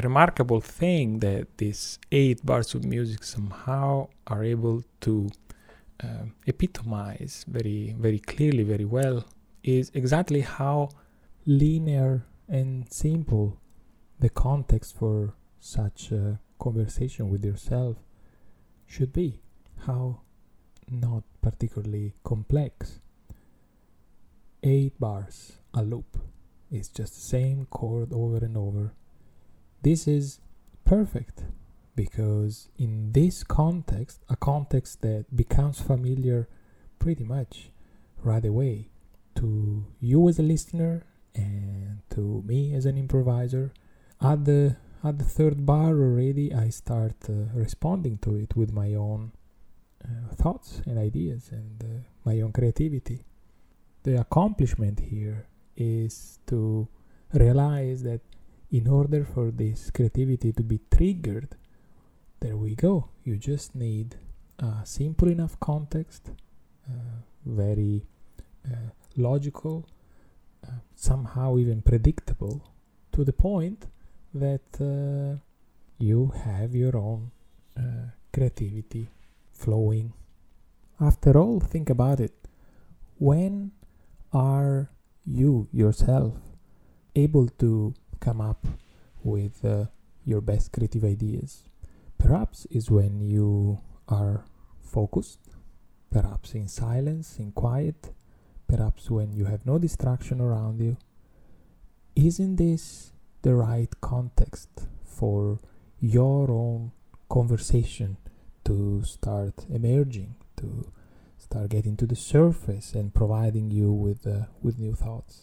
remarkable 0.00 0.60
thing 0.60 1.18
that 1.18 1.58
these 1.58 1.98
eight 2.12 2.44
bars 2.46 2.74
of 2.74 2.84
music 2.84 3.24
somehow 3.24 4.08
are 4.28 4.44
able 4.44 4.84
to 5.00 5.28
uh, 6.04 6.26
epitomize 6.46 7.44
very 7.48 7.96
very 7.98 8.20
clearly 8.20 8.62
very 8.62 8.84
well 8.84 9.24
is 9.64 9.90
exactly 9.94 10.42
how 10.42 10.88
linear 11.46 12.24
and 12.48 12.70
simple 12.92 13.58
the 14.20 14.28
context 14.28 14.96
for 14.96 15.34
such 15.58 16.12
a 16.12 16.38
conversation 16.58 17.30
with 17.30 17.44
yourself 17.44 17.96
should 18.86 19.12
be 19.12 19.40
how 19.86 20.20
not 20.90 21.22
particularly 21.42 22.14
complex. 22.24 23.00
Eight 24.62 24.98
bars 24.98 25.58
a 25.74 25.82
loop 25.82 26.18
is 26.70 26.88
just 26.88 27.14
the 27.14 27.20
same 27.20 27.66
chord 27.66 28.12
over 28.12 28.38
and 28.38 28.56
over. 28.56 28.94
This 29.82 30.08
is 30.08 30.40
perfect 30.84 31.44
because 31.94 32.68
in 32.78 33.12
this 33.12 33.42
context 33.42 34.20
a 34.28 34.36
context 34.36 35.02
that 35.02 35.24
becomes 35.34 35.80
familiar 35.80 36.48
pretty 36.98 37.24
much 37.24 37.70
right 38.22 38.44
away 38.44 38.90
to 39.34 39.84
you 40.00 40.28
as 40.28 40.38
a 40.38 40.42
listener 40.42 41.04
and 41.34 42.00
to 42.10 42.42
me 42.46 42.74
as 42.74 42.86
an 42.86 42.96
improviser 42.96 43.72
at 44.20 44.44
the 44.44 44.76
at 45.04 45.18
the 45.18 45.24
third 45.24 45.64
bar 45.64 45.90
already 45.90 46.52
i 46.54 46.68
start 46.68 47.16
uh, 47.28 47.32
responding 47.54 48.18
to 48.18 48.34
it 48.34 48.56
with 48.56 48.72
my 48.72 48.94
own 48.94 49.32
uh, 50.04 50.34
thoughts 50.34 50.80
and 50.86 50.98
ideas 50.98 51.50
and 51.50 51.82
uh, 51.82 51.86
my 52.24 52.40
own 52.40 52.52
creativity. 52.52 53.24
The 54.04 54.20
accomplishment 54.20 55.00
here 55.00 55.46
is 55.76 56.38
to 56.46 56.88
realize 57.32 58.02
that 58.04 58.20
in 58.70 58.86
order 58.86 59.24
for 59.24 59.50
this 59.50 59.90
creativity 59.90 60.52
to 60.52 60.62
be 60.62 60.80
triggered 60.90 61.56
there 62.40 62.56
we 62.56 62.76
go. 62.76 63.08
You 63.24 63.36
just 63.36 63.74
need 63.74 64.14
a 64.60 64.82
simple 64.84 65.28
enough 65.28 65.58
context 65.58 66.30
uh, 66.88 66.92
very 67.44 68.06
uh, 68.64 68.90
logical 69.16 69.88
uh, 70.64 70.70
somehow 70.94 71.58
even 71.58 71.82
predictable 71.82 72.62
to 73.12 73.24
the 73.24 73.32
point 73.32 73.86
that 74.34 74.68
uh, 74.80 75.38
you 75.98 76.32
have 76.44 76.74
your 76.74 76.96
own 76.96 77.30
uh, 77.76 78.10
creativity 78.32 79.08
flowing. 79.52 80.12
After 81.00 81.38
all, 81.38 81.60
think 81.60 81.90
about 81.90 82.20
it. 82.20 82.34
When 83.18 83.72
are 84.32 84.90
you 85.24 85.68
yourself 85.72 86.34
able 87.14 87.48
to 87.58 87.94
come 88.20 88.40
up 88.40 88.66
with 89.22 89.64
uh, 89.64 89.86
your 90.24 90.40
best 90.40 90.72
creative 90.72 91.04
ideas? 91.04 91.64
Perhaps 92.18 92.66
is 92.70 92.90
when 92.90 93.20
you 93.20 93.80
are 94.08 94.44
focused, 94.82 95.40
perhaps 96.10 96.54
in 96.54 96.68
silence, 96.68 97.38
in 97.38 97.52
quiet, 97.52 98.12
perhaps 98.66 99.10
when 99.10 99.32
you 99.32 99.46
have 99.46 99.64
no 99.64 99.78
distraction 99.78 100.40
around 100.40 100.80
you. 100.80 100.96
Isn't 102.16 102.56
this 102.56 103.12
the 103.48 103.54
right 103.54 103.92
context 104.02 104.68
for 105.06 105.58
your 106.00 106.50
own 106.50 106.92
conversation 107.30 108.18
to 108.66 109.02
start 109.04 109.64
emerging, 109.70 110.34
to 110.58 110.92
start 111.38 111.70
getting 111.70 111.96
to 111.96 112.06
the 112.06 112.14
surface 112.14 112.92
and 112.92 113.14
providing 113.14 113.70
you 113.70 113.90
with 113.90 114.26
uh, 114.26 114.44
with 114.62 114.78
new 114.78 114.94
thoughts. 114.94 115.34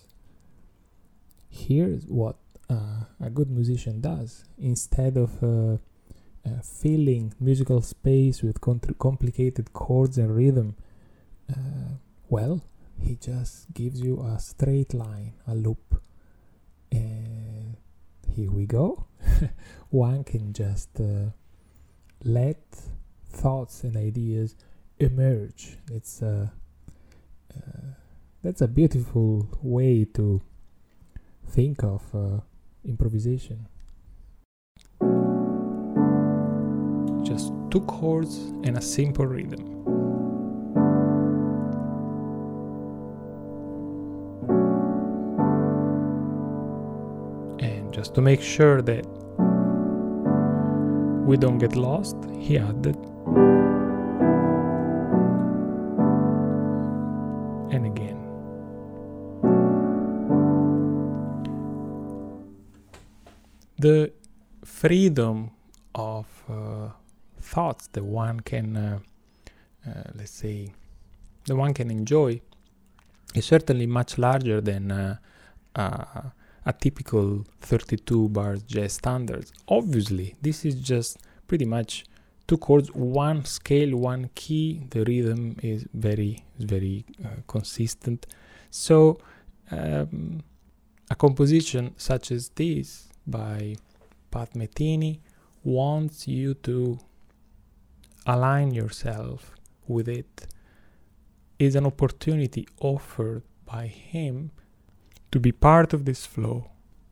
Here's 1.50 2.04
what 2.06 2.36
uh, 2.70 3.06
a 3.20 3.32
good 3.32 3.50
musician 3.50 4.02
does 4.02 4.46
instead 4.60 5.18
of 5.18 5.32
uh, 5.44 5.78
uh 6.48 6.62
filling 6.62 7.34
musical 7.40 7.82
space 7.82 8.44
with 8.44 8.62
complicated 9.08 9.74
chords 9.74 10.20
and 10.20 10.30
rhythm. 10.36 10.76
Uh, 11.52 11.96
well, 12.30 12.62
he 13.00 13.16
just 13.16 13.74
gives 13.74 14.00
you 14.00 14.14
a 14.22 14.40
straight 14.40 14.94
line, 14.94 15.34
a 15.48 15.56
loop, 15.56 15.86
and 16.92 17.45
here 18.36 18.52
we 18.52 18.66
go. 18.66 19.06
One 19.90 20.26
can 20.26 20.52
just 20.52 21.00
uh, 21.00 21.32
let 22.24 22.60
thoughts 23.30 23.84
and 23.84 23.96
ideas 23.96 24.58
emerge. 25.00 25.78
It's 25.90 26.22
a 26.22 26.52
uh, 27.56 27.88
that's 28.44 28.62
a 28.62 28.68
beautiful 28.68 29.48
way 29.62 30.06
to 30.16 30.42
think 31.48 31.82
of 31.84 32.04
uh, 32.14 32.42
improvisation. 32.84 33.68
Just 37.24 37.54
two 37.72 37.82
chords 37.88 38.36
and 38.64 38.78
a 38.78 38.82
simple 38.82 39.26
rhythm. 39.26 39.75
Just 48.06 48.14
to 48.14 48.22
make 48.22 48.40
sure 48.40 48.84
that 48.84 49.04
we 51.28 51.38
don't 51.38 51.58
get 51.58 51.76
lost, 51.76 52.16
he 52.40 52.56
added, 52.60 52.96
and 57.74 57.84
again. 57.92 58.20
The 63.80 64.12
freedom 64.64 65.50
of 65.96 66.28
uh, 66.48 66.90
thoughts 67.40 67.88
that 67.94 68.04
one 68.04 68.42
can, 68.42 68.78
uh, 68.78 69.00
uh, 69.88 70.12
let's 70.14 70.30
say, 70.30 70.74
the 71.46 71.56
one 71.56 71.74
can 71.74 71.90
enjoy 71.90 72.42
is 73.34 73.46
certainly 73.46 73.88
much 73.88 74.20
larger 74.20 74.62
than 74.62 74.92
uh, 74.92 75.18
uh, 75.76 76.22
a 76.66 76.74
typical 76.74 77.46
32 77.62 78.30
bars 78.30 78.64
jazz 78.64 78.94
standard. 78.94 79.52
Obviously, 79.68 80.36
this 80.42 80.66
is 80.66 80.76
just 80.76 81.18
pretty 81.48 81.66
much 81.66 82.06
two 82.48 82.58
chords, 82.58 82.90
one 82.94 83.46
scale, 83.46 83.96
one 83.98 84.30
key. 84.36 84.82
The 84.90 85.04
rhythm 85.06 85.58
is 85.62 85.86
very, 85.94 86.44
very 86.58 87.06
uh, 87.24 87.42
consistent. 87.48 88.26
So, 88.72 89.20
um, 89.72 90.44
a 91.10 91.16
composition 91.16 91.94
such 91.98 92.32
as 92.32 92.50
this 92.50 93.10
by 93.28 93.76
Pat 94.32 94.54
Metheny 94.54 95.20
wants 95.64 96.28
you 96.28 96.56
to 96.56 97.00
align 98.26 98.74
yourself 98.74 99.56
with 99.88 100.08
it. 100.08 100.48
Is 101.58 101.76
an 101.76 101.86
opportunity 101.86 102.68
offered 102.82 103.44
by 103.66 103.88
him 103.88 104.52
to 105.36 105.40
be 105.42 105.52
part 105.52 105.92
of 105.92 106.06
this 106.06 106.26
flow. 106.26 106.58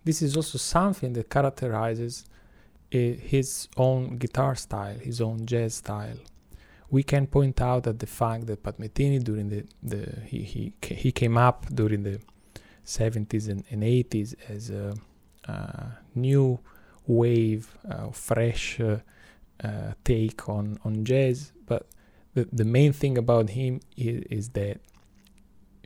This 0.06 0.22
is 0.22 0.38
also 0.38 0.58
something 0.58 1.12
that 1.12 1.30
characterizes 1.30 2.24
his 2.90 3.68
own 3.76 4.16
guitar 4.18 4.56
style, 4.56 4.98
his 4.98 5.20
own 5.20 5.46
jazz 5.46 5.74
style. 5.76 6.20
We 6.90 7.04
can 7.04 7.28
point 7.28 7.60
out 7.60 7.86
at 7.86 8.00
the 8.00 8.08
fact 8.08 8.48
that 8.48 8.64
Pat 8.64 8.78
Metheny 8.78 9.22
during 9.22 9.50
the, 9.50 9.66
the 9.92 10.22
he, 10.32 10.40
he 10.54 10.74
he 11.02 11.12
came 11.12 11.38
up 11.38 11.66
during 11.80 12.04
the 12.04 12.22
70s 12.86 13.50
and, 13.50 13.66
and 13.70 13.84
80s 13.84 14.36
as 14.48 14.70
a, 14.70 14.96
a 15.44 15.98
new 16.16 16.60
wave, 17.06 17.78
fresh 18.14 18.80
uh, 18.80 19.00
uh, 19.62 19.94
take 20.06 20.48
on 20.48 20.80
on 20.86 21.04
jazz. 21.04 21.52
But 21.66 21.88
the 22.36 22.48
the 22.54 22.68
main 22.78 22.94
thing 22.94 23.18
about 23.18 23.50
him 23.50 23.82
is, 23.98 24.24
is 24.30 24.50
that 24.60 24.80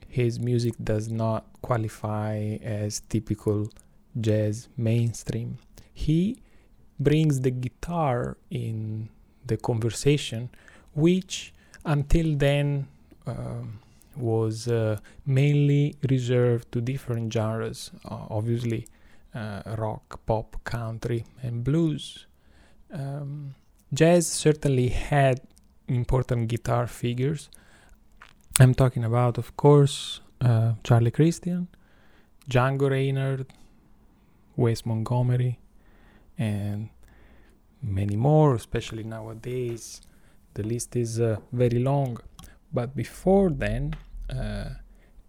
his 0.09 0.39
music 0.39 0.73
does 0.83 1.09
not 1.09 1.45
qualify 1.61 2.57
as 2.61 3.01
typical 3.09 3.69
jazz 4.19 4.67
mainstream. 4.77 5.57
He 5.93 6.41
brings 6.99 7.41
the 7.41 7.51
guitar 7.51 8.37
in 8.49 9.09
the 9.45 9.57
conversation, 9.57 10.49
which 10.93 11.53
until 11.85 12.35
then 12.35 12.87
um, 13.25 13.79
was 14.15 14.67
uh, 14.67 14.97
mainly 15.25 15.95
reserved 16.09 16.71
to 16.71 16.81
different 16.81 17.31
genres, 17.31 17.91
uh, 18.05 18.25
obviously 18.29 18.87
uh, 19.35 19.61
rock, 19.77 20.19
pop, 20.25 20.63
country, 20.63 21.25
and 21.41 21.63
blues. 21.63 22.25
Um, 22.91 23.55
jazz 23.93 24.27
certainly 24.27 24.89
had 24.89 25.41
important 25.87 26.47
guitar 26.47 26.87
figures. 26.87 27.49
I'm 28.59 28.73
talking 28.73 29.03
about, 29.03 29.37
of 29.37 29.55
course, 29.55 30.21
uh, 30.41 30.73
Charlie 30.83 31.11
Christian, 31.11 31.67
Django 32.49 32.89
Reinhardt, 32.89 33.51
Wes 34.55 34.83
Montgomery, 34.83 35.59
and 36.39 36.89
many 37.83 38.15
more, 38.15 38.55
especially 38.55 39.03
nowadays. 39.03 40.01
The 40.55 40.63
list 40.63 40.95
is 40.95 41.21
uh, 41.21 41.37
very 41.51 41.77
long. 41.77 42.17
But 42.73 42.95
before 42.95 43.51
then, 43.51 43.93
uh, 44.27 44.69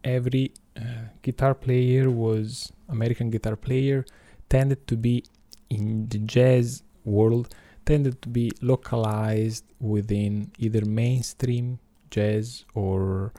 every 0.02 0.54
uh, 0.74 1.10
guitar 1.20 1.54
player 1.54 2.10
was 2.10 2.72
American 2.88 3.28
guitar 3.28 3.56
player 3.56 4.06
tended 4.48 4.86
to 4.86 4.96
be 4.96 5.22
in 5.68 6.08
the 6.08 6.18
jazz 6.20 6.82
world 7.04 7.54
tended 7.84 8.22
to 8.22 8.28
be 8.30 8.50
localized 8.62 9.64
within 9.80 10.50
either 10.58 10.84
mainstream 10.86 11.78
jazz 12.10 12.64
or 12.74 13.32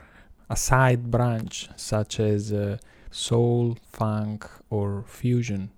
a 0.48 0.56
side 0.56 1.10
branch 1.10 1.68
such 1.76 2.20
as 2.20 2.52
uh, 2.52 2.76
soul, 3.10 3.76
funk, 3.92 4.48
or 4.70 5.04
fusion. 5.06 5.70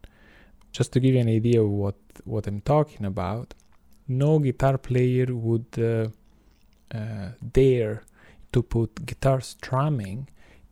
Just 0.72 0.92
to 0.92 1.00
give 1.00 1.14
you 1.14 1.20
an 1.20 1.28
idea 1.28 1.62
of 1.62 1.70
what, 1.70 1.96
what 2.24 2.46
I'm 2.46 2.60
talking 2.60 3.04
about, 3.04 3.54
no 4.08 4.38
guitar 4.38 4.78
player 4.78 5.26
would 5.30 5.66
uh, 5.78 6.08
uh, 6.94 7.28
dare 7.52 8.02
to 8.52 8.62
put 8.62 9.06
guitar 9.06 9.40
strumming 9.40 10.28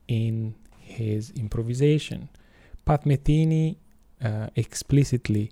in 0.08 0.54
his 0.78 1.30
improvisation. 1.30 2.28
Pat 2.84 3.04
Metheny 3.04 3.76
uh, 4.24 4.48
explicitly 4.56 5.50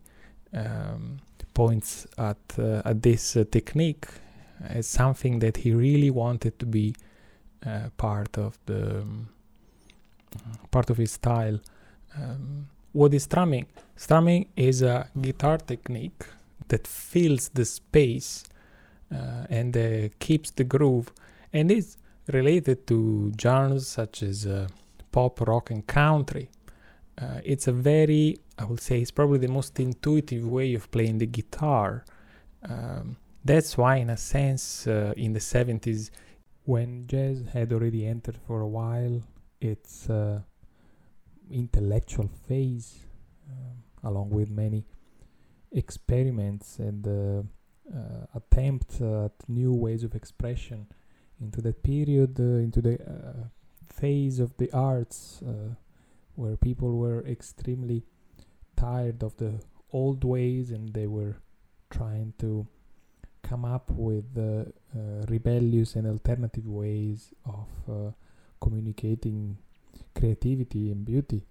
um, 0.52 1.20
points 1.54 2.06
at 2.16 2.38
uh, 2.58 2.82
at 2.84 3.02
this 3.02 3.36
uh, 3.36 3.44
technique 3.50 4.06
as 4.60 4.86
something 4.86 5.38
that 5.40 5.58
he 5.58 5.72
really 5.72 6.10
wanted 6.10 6.58
to 6.58 6.66
be 6.66 6.94
uh, 7.66 7.88
part 7.96 8.38
of 8.38 8.58
the 8.66 9.00
um, 9.00 9.28
part 10.70 10.90
of 10.90 10.96
his 10.96 11.12
style. 11.12 11.58
Um, 12.16 12.68
what 12.92 13.14
is 13.14 13.24
strumming? 13.24 13.66
Strumming 13.96 14.46
is 14.56 14.82
a 14.82 15.08
guitar 15.20 15.58
technique 15.58 16.24
that 16.68 16.86
fills 16.86 17.48
the 17.50 17.64
space 17.64 18.44
uh, 19.14 19.46
and 19.48 19.76
uh, 19.76 20.08
keeps 20.18 20.50
the 20.50 20.64
groove, 20.64 21.12
and 21.52 21.70
is 21.70 21.96
related 22.32 22.86
to 22.86 23.32
genres 23.40 23.88
such 23.88 24.22
as 24.22 24.46
uh, 24.46 24.68
pop, 25.12 25.40
rock, 25.40 25.70
and 25.70 25.86
country. 25.86 26.50
Uh, 27.20 27.40
it's 27.44 27.66
a 27.66 27.72
very, 27.72 28.38
I 28.58 28.64
would 28.64 28.80
say, 28.80 29.00
it's 29.00 29.10
probably 29.10 29.38
the 29.38 29.48
most 29.48 29.80
intuitive 29.80 30.46
way 30.46 30.74
of 30.74 30.90
playing 30.90 31.18
the 31.18 31.26
guitar. 31.26 32.04
Um, 32.68 33.16
that's 33.48 33.78
why, 33.78 33.96
in 33.96 34.10
a 34.10 34.16
sense, 34.16 34.86
uh, 34.86 35.14
in 35.16 35.32
the 35.32 35.40
70s, 35.40 36.10
when 36.64 37.06
jazz 37.06 37.44
had 37.54 37.72
already 37.72 38.06
entered 38.06 38.36
for 38.46 38.60
a 38.60 38.68
while, 38.68 39.22
its 39.58 40.10
uh, 40.10 40.42
intellectual 41.50 42.28
phase, 42.46 43.06
uh, 43.50 44.08
along 44.08 44.28
with 44.28 44.50
many 44.50 44.84
experiments 45.72 46.78
and 46.78 47.08
uh, 47.08 47.42
uh, 47.96 48.26
attempts 48.34 49.00
at 49.00 49.32
new 49.48 49.72
ways 49.72 50.04
of 50.04 50.14
expression 50.14 50.86
into 51.40 51.62
that 51.62 51.82
period, 51.82 52.38
into 52.38 52.82
the 52.82 52.98
phase 53.88 54.40
of 54.40 54.54
the 54.58 54.70
arts 54.72 55.42
where 56.34 56.56
people 56.56 56.98
were 56.98 57.24
extremely 57.26 58.02
tired 58.76 59.22
of 59.22 59.34
the 59.38 59.54
old 59.90 60.22
ways 60.22 60.70
and 60.70 60.92
they 60.92 61.06
were 61.06 61.36
trying 61.90 62.34
to 62.38 62.66
come 63.42 63.64
up 63.64 63.90
with 63.90 64.36
uh, 64.36 64.64
rebellious 65.28 65.94
and 65.94 66.06
alternative 66.06 66.66
ways 66.66 67.32
of 67.44 67.68
uh, 67.88 68.10
communicating 68.60 69.58
creativity 70.14 70.90
and 70.90 71.04
beauty. 71.04 71.44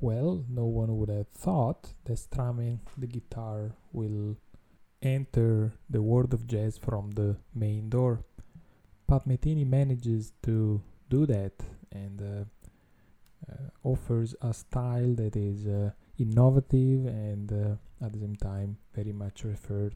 Well, 0.00 0.44
no 0.48 0.64
one 0.64 0.96
would 0.98 1.08
have 1.08 1.28
thought 1.28 1.92
that 2.04 2.18
strumming 2.18 2.80
the 2.98 3.06
guitar 3.06 3.72
will 3.92 4.36
enter 5.00 5.72
the 5.88 6.02
world 6.02 6.34
of 6.34 6.46
jazz 6.46 6.78
from 6.78 7.12
the 7.12 7.36
main 7.54 7.88
door. 7.88 8.24
Pat 9.06 9.26
Metheny 9.26 9.66
manages 9.66 10.32
to 10.42 10.80
do 11.08 11.26
that 11.26 11.52
and 11.92 12.22
uh, 12.22 12.44
uh, 13.50 13.68
offers 13.84 14.34
a 14.40 14.54
style 14.54 15.14
that 15.14 15.36
is 15.36 15.66
uh, 15.66 15.90
innovative 16.18 17.06
and 17.06 17.52
uh, 17.52 18.04
at 18.04 18.12
the 18.12 18.20
same 18.20 18.36
time 18.36 18.76
very 18.94 19.12
much 19.12 19.44
referred 19.44 19.94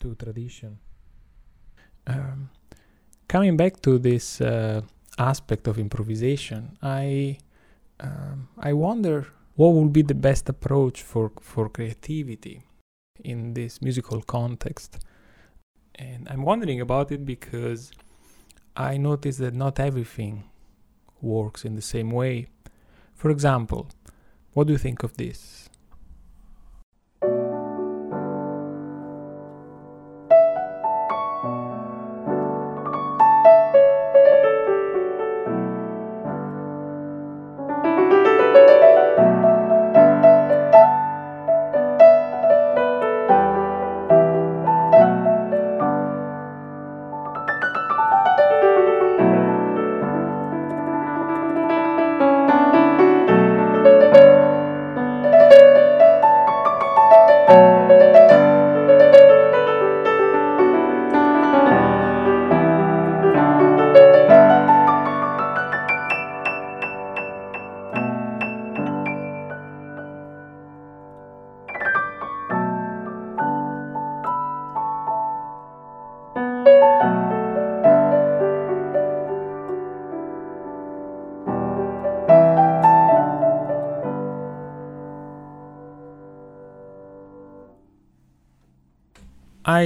to 0.00 0.14
tradition. 0.14 0.78
Um, 2.06 2.50
coming 3.28 3.56
back 3.56 3.80
to 3.82 3.98
this 3.98 4.40
aspect 5.18 5.66
of 5.68 5.78
improvisation, 5.78 6.76
I 6.82 7.38
um, 8.00 8.48
I 8.58 8.72
wonder 8.72 9.26
what 9.56 9.72
would 9.74 9.92
be 9.92 10.02
the 10.02 10.14
best 10.14 10.48
approach 10.48 11.02
for 11.02 11.32
for 11.40 11.68
creativity 11.68 12.62
in 13.22 13.54
this 13.54 13.80
musical 13.80 14.20
context. 14.22 14.98
And 15.94 16.28
I'm 16.28 16.42
wondering 16.42 16.80
about 16.80 17.12
it 17.12 17.24
because 17.24 17.92
I 18.76 18.96
noticed 18.96 19.38
that 19.38 19.54
not 19.54 19.78
everything 19.78 20.44
works 21.22 21.64
in 21.64 21.76
the 21.76 21.82
same 21.82 22.10
way. 22.10 22.48
For 23.14 23.30
example, 23.30 23.88
what 24.52 24.66
do 24.66 24.72
you 24.72 24.78
think 24.78 25.04
of 25.04 25.16
this? 25.16 25.70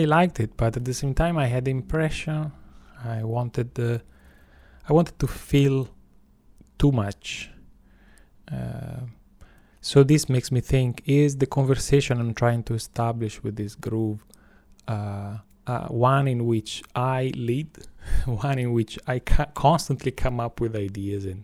I 0.01 0.05
liked 0.05 0.39
it, 0.45 0.51
but 0.57 0.77
at 0.79 0.85
the 0.85 0.95
same 0.95 1.15
time, 1.23 1.37
I 1.39 1.47
had 1.55 1.63
the 1.67 1.71
impression 1.81 2.53
I 3.05 3.19
wanted 3.25 3.69
the, 3.75 4.03
I 4.89 4.93
wanted 4.93 5.17
to 5.23 5.27
feel 5.49 5.79
too 6.81 6.93
much. 7.03 7.51
Uh, 8.57 9.03
So 9.81 9.99
this 10.13 10.29
makes 10.29 10.51
me 10.57 10.61
think: 10.75 10.93
Is 11.07 11.31
the 11.43 11.47
conversation 11.59 12.15
I'm 12.23 12.35
trying 12.43 12.63
to 12.69 12.75
establish 12.83 13.35
with 13.45 13.55
this 13.63 13.75
groove 13.87 14.21
uh, 14.97 15.39
uh, 15.73 15.87
one 15.89 16.27
in 16.35 16.41
which 16.53 16.73
I 16.95 17.21
lead, 17.49 17.71
one 18.45 18.59
in 18.65 18.71
which 18.79 18.95
I 19.15 19.17
ca- 19.21 19.53
constantly 19.67 20.13
come 20.25 20.41
up 20.47 20.55
with 20.63 20.73
ideas 20.89 21.23
and 21.33 21.43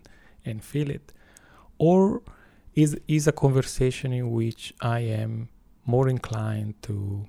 and 0.49 0.57
feel 0.73 0.90
it, 0.99 1.07
or 1.79 2.23
is 2.75 2.90
is 3.17 3.25
a 3.29 3.33
conversation 3.45 4.12
in 4.21 4.27
which 4.38 4.62
I 4.81 5.01
am 5.23 5.33
more 5.87 6.09
inclined 6.17 6.75
to 6.88 7.27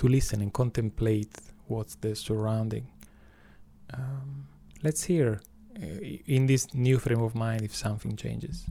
to 0.00 0.08
listen 0.08 0.40
and 0.40 0.50
contemplate 0.50 1.30
what's 1.66 1.94
the 1.96 2.16
surrounding. 2.16 2.86
Um, 3.92 4.46
let's 4.82 5.04
hear 5.04 5.42
uh, 5.76 5.86
in 6.26 6.46
this 6.46 6.72
new 6.72 6.98
frame 6.98 7.20
of 7.20 7.34
mind 7.34 7.60
if 7.62 7.76
something 7.76 8.16
changes. 8.16 8.64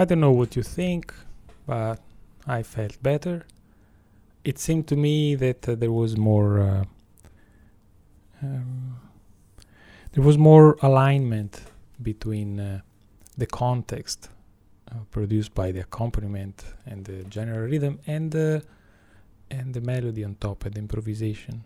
I 0.00 0.06
don't 0.06 0.20
know 0.20 0.32
what 0.32 0.56
you 0.56 0.62
think, 0.62 1.12
but 1.66 2.00
I 2.46 2.62
felt 2.62 3.02
better. 3.02 3.44
It 4.44 4.58
seemed 4.58 4.86
to 4.88 4.96
me 4.96 5.34
that 5.34 5.68
uh, 5.68 5.74
there 5.74 5.92
was 5.92 6.16
more 6.16 6.58
uh, 6.58 6.84
um, 8.42 8.98
there 10.12 10.24
was 10.24 10.38
more 10.38 10.78
alignment 10.80 11.60
between 12.02 12.58
uh, 12.58 12.80
the 13.36 13.44
context 13.44 14.30
uh, 14.90 15.00
produced 15.10 15.54
by 15.54 15.70
the 15.70 15.80
accompaniment 15.80 16.64
and 16.86 17.04
the 17.04 17.24
general 17.24 17.68
rhythm 17.68 18.00
and 18.06 18.30
the 18.30 18.62
and 19.50 19.74
the 19.74 19.82
melody 19.82 20.24
on 20.24 20.34
top 20.36 20.64
and 20.64 20.76
the 20.76 20.78
improvisation. 20.78 21.64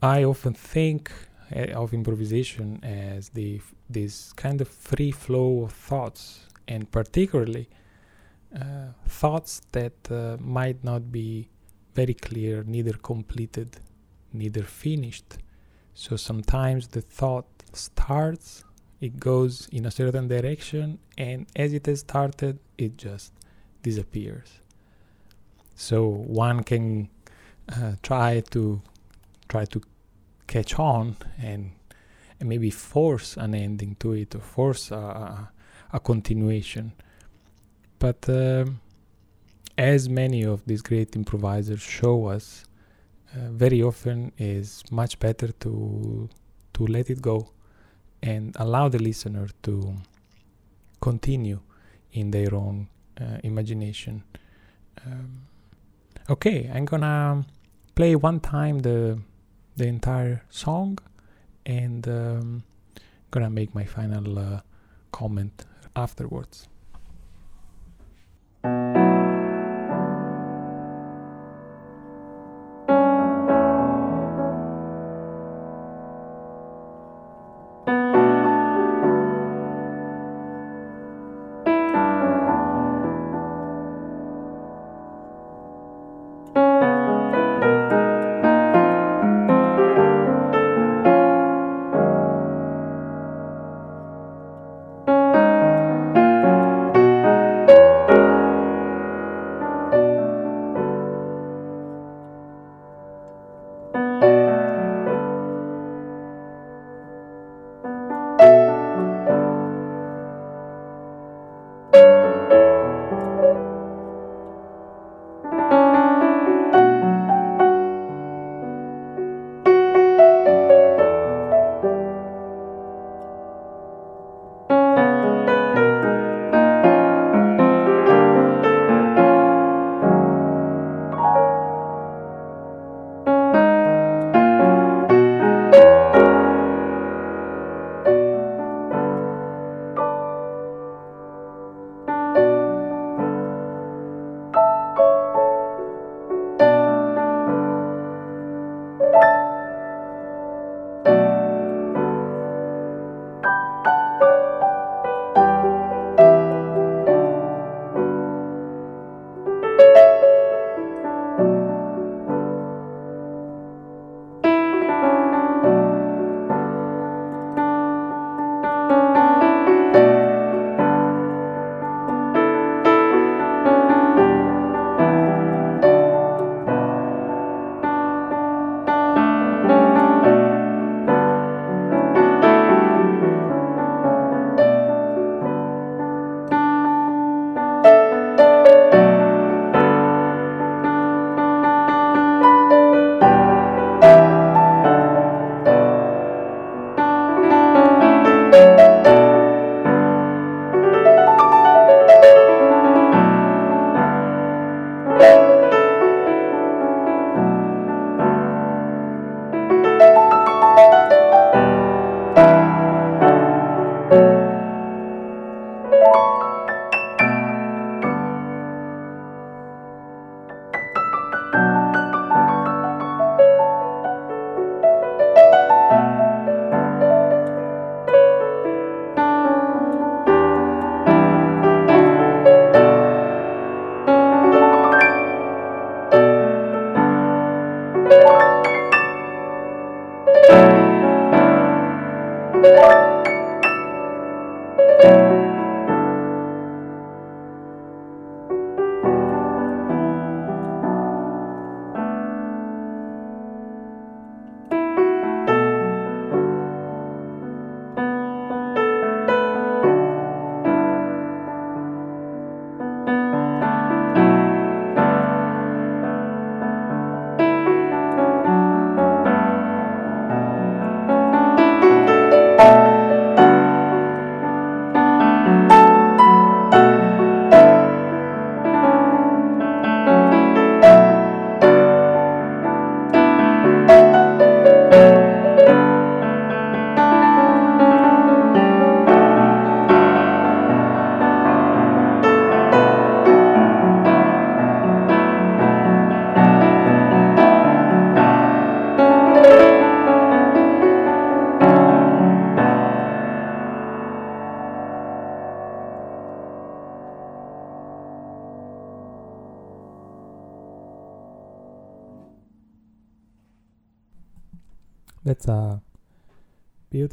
I 0.00 0.24
often 0.24 0.54
think 0.54 1.12
uh, 1.12 1.35
of 1.52 1.92
improvisation 1.94 2.82
as 2.82 3.28
the 3.30 3.60
this 3.88 4.32
kind 4.32 4.60
of 4.60 4.68
free 4.68 5.10
flow 5.10 5.64
of 5.64 5.72
thoughts, 5.72 6.46
and 6.66 6.90
particularly 6.90 7.68
uh, 8.54 8.88
thoughts 9.06 9.62
that 9.72 10.10
uh, 10.10 10.36
might 10.40 10.82
not 10.82 11.12
be 11.12 11.48
very 11.94 12.14
clear, 12.14 12.62
neither 12.64 12.92
completed, 12.92 13.78
neither 14.32 14.62
finished. 14.62 15.38
So 15.94 16.16
sometimes 16.16 16.88
the 16.88 17.00
thought 17.00 17.46
starts, 17.72 18.64
it 19.00 19.18
goes 19.18 19.68
in 19.72 19.86
a 19.86 19.90
certain 19.90 20.28
direction, 20.28 20.98
and 21.16 21.46
as 21.56 21.72
it 21.72 21.86
has 21.86 22.00
started, 22.00 22.58
it 22.76 22.98
just 22.98 23.32
disappears. 23.82 24.60
So 25.74 26.06
one 26.06 26.64
can 26.64 27.08
uh, 27.68 27.92
try 28.02 28.40
to 28.50 28.80
try 29.48 29.64
to 29.66 29.80
catch 30.46 30.78
on 30.78 31.16
and, 31.38 31.72
and 32.40 32.48
maybe 32.48 32.70
force 32.70 33.36
an 33.36 33.54
ending 33.54 33.96
to 34.00 34.12
it 34.12 34.34
or 34.34 34.40
force 34.40 34.90
a, 34.90 35.50
a 35.92 36.00
continuation. 36.00 36.92
But 37.98 38.28
uh, 38.28 38.66
as 39.78 40.08
many 40.08 40.44
of 40.44 40.64
these 40.66 40.82
great 40.82 41.16
improvisers 41.16 41.80
show 41.80 42.26
us, 42.26 42.64
uh, 43.34 43.50
very 43.50 43.82
often 43.82 44.32
is 44.38 44.82
much 44.90 45.18
better 45.18 45.48
to 45.48 46.28
to 46.72 46.86
let 46.86 47.08
it 47.08 47.22
go 47.22 47.50
and 48.22 48.54
allow 48.58 48.88
the 48.88 48.98
listener 48.98 49.48
to 49.62 49.94
continue 51.00 51.60
in 52.12 52.30
their 52.30 52.54
own 52.54 52.88
uh, 53.20 53.38
imagination. 53.42 54.22
Um, 55.04 55.46
okay, 56.28 56.70
I'm 56.72 56.84
gonna 56.84 57.44
play 57.94 58.14
one 58.14 58.40
time 58.40 58.80
the 58.80 59.18
the 59.76 59.86
entire 59.86 60.42
song 60.48 60.98
and 61.64 62.08
um, 62.08 62.64
gonna 63.30 63.50
make 63.50 63.74
my 63.74 63.84
final 63.84 64.38
uh, 64.38 64.60
comment 65.12 65.64
afterwards. 65.94 66.68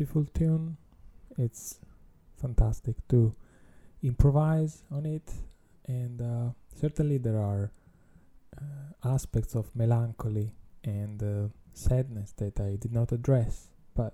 Beautiful 0.04 0.26
tune. 0.34 0.76
It's 1.38 1.80
fantastic 2.36 2.96
to 3.08 3.34
improvise 4.02 4.84
on 4.92 5.06
it, 5.06 5.32
and 5.88 6.22
uh, 6.22 6.50
certainly 6.76 7.18
there 7.18 7.40
are 7.40 7.72
uh, 8.58 9.08
aspects 9.14 9.56
of 9.56 9.74
melancholy 9.74 10.52
and 10.84 11.24
uh, 11.24 11.48
sadness 11.74 12.34
that 12.34 12.60
I 12.60 12.76
did 12.76 12.92
not 12.92 13.14
address, 13.14 13.70
but 13.96 14.14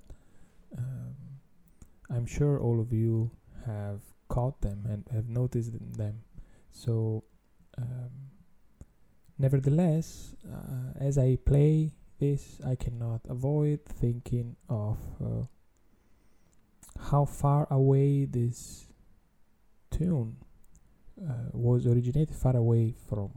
um, 0.78 1.16
I'm 2.12 2.28
sure 2.28 2.60
all 2.60 2.80
of 2.80 2.94
you 2.94 3.32
have 3.66 4.02
caught 4.28 4.62
them 4.62 4.86
and 4.88 5.04
have 5.12 5.28
noticed 5.28 5.72
them. 5.98 6.22
So, 6.72 7.24
um, 7.80 8.12
nevertheless, 9.40 10.36
uh, 10.46 11.00
as 11.00 11.18
I 11.18 11.38
play 11.44 11.94
this, 12.20 12.62
I 12.64 12.76
cannot 12.76 13.22
avoid 13.28 13.80
thinking 13.86 14.56
of 14.70 15.00
uh, 15.20 15.46
how 17.00 17.26
far 17.26 17.68
away 17.72 18.26
this 18.26 18.88
tune 19.92 20.38
uh, 21.22 21.50
was 21.54 21.86
originated, 21.86 22.36
far 22.36 22.56
away 22.56 22.94
from 23.08 23.32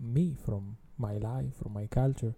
me, 0.00 0.36
from 0.44 0.76
my 0.98 1.14
life, 1.18 1.56
from 1.62 1.72
my 1.72 1.86
culture. 1.86 2.34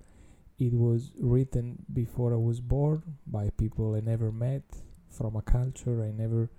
It 0.59 0.73
was 0.73 1.13
written 1.21 1.85
before 1.93 2.33
I 2.33 2.37
was 2.37 2.61
born 2.61 3.03
by 3.27 3.51
people 3.51 3.95
I 3.95 4.01
never 4.01 4.33
met, 4.33 4.65
from 5.11 5.37
a 5.37 5.43
culture 5.43 6.03
I 6.03 6.11
never 6.11 6.51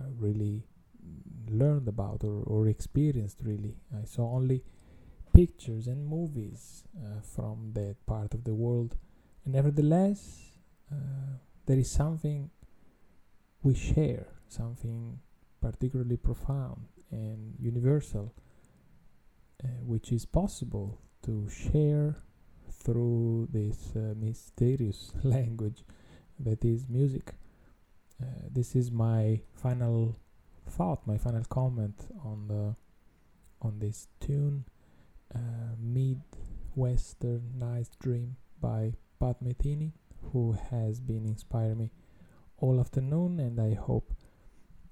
uh, 0.00 0.04
really 0.18 0.64
learned 1.48 1.88
about 1.88 2.24
or, 2.24 2.42
or 2.44 2.68
experienced 2.68 3.40
really. 3.42 3.76
I 3.96 4.04
saw 4.04 4.34
only 4.34 4.62
pictures 5.32 5.86
and 5.86 6.06
movies 6.06 6.84
uh, 6.98 7.20
from 7.20 7.72
that 7.74 7.96
part 8.06 8.34
of 8.34 8.44
the 8.44 8.54
world. 8.54 8.96
And 9.44 9.54
nevertheless, 9.54 10.58
uh, 10.90 11.36
there 11.66 11.78
is 11.78 11.90
something 11.90 12.50
we 13.66 13.74
share, 13.74 14.28
something 14.48 15.18
particularly 15.60 16.16
profound 16.16 16.86
and 17.10 17.56
universal, 17.58 18.32
uh, 19.64 19.66
which 19.82 20.12
is 20.12 20.24
possible 20.24 21.00
to 21.20 21.48
share 21.48 22.14
through 22.70 23.48
this 23.50 23.92
uh, 23.96 24.14
mysterious 24.16 25.10
language 25.24 25.82
that 26.38 26.64
is 26.64 26.88
music. 26.88 27.34
Uh, 28.22 28.26
this 28.48 28.76
is 28.76 28.92
my 28.92 29.40
final 29.52 30.16
thought, 30.68 31.04
my 31.04 31.18
final 31.18 31.42
comment 31.48 32.06
on 32.24 32.46
the 32.46 32.76
on 33.66 33.80
this 33.80 34.06
tune, 34.20 34.64
uh, 35.34 35.74
Mid-Western 35.80 37.58
Night 37.58 37.88
Dream 37.98 38.36
by 38.60 38.92
Pat 39.18 39.42
Metheny, 39.42 39.90
who 40.32 40.56
has 40.70 41.00
been 41.00 41.24
inspiring 41.26 41.78
me 41.78 41.90
all 42.58 42.80
afternoon, 42.80 43.40
and 43.40 43.60
I 43.60 43.74
hope 43.74 44.12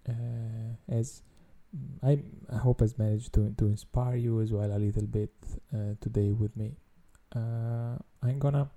uh, 0.09 0.77
as 0.89 1.23
I, 2.03 2.23
I 2.53 2.57
hope 2.57 2.81
has 2.81 2.99
managed 2.99 3.33
to 3.35 3.55
to 3.59 3.67
inspire 3.67 4.17
you 4.17 4.41
as 4.41 4.53
well 4.53 4.71
a 4.71 4.79
little 4.79 5.07
bit 5.07 5.33
uh, 5.75 5.95
today 6.01 6.33
with 6.33 6.57
me. 6.57 6.77
Uh, 7.35 7.97
I'm 8.23 8.39
gonna 8.39 8.71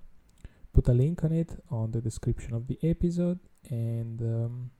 put 0.72 0.88
a 0.88 0.92
link 0.92 1.24
on 1.24 1.32
it 1.32 1.50
on 1.70 1.92
the 1.92 2.00
description 2.00 2.54
of 2.54 2.66
the 2.66 2.78
episode, 2.82 3.38
and 3.70 4.20
um, 4.22 4.70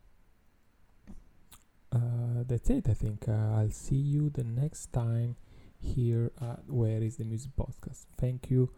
uh, 1.93 2.45
that's 2.47 2.71
it. 2.71 2.89
I 2.89 2.95
think 2.95 3.29
uh, 3.29 3.57
I'll 3.57 3.71
see 3.71 3.97
you 3.97 4.31
the 4.31 4.45
next 4.45 4.93
time 4.93 5.37
here 5.81 6.33
at 6.41 6.61
Where 6.67 7.03
is 7.03 7.17
the 7.17 7.25
Music 7.25 7.53
Podcast. 7.57 8.07
Thank 8.17 8.51
you 8.51 8.71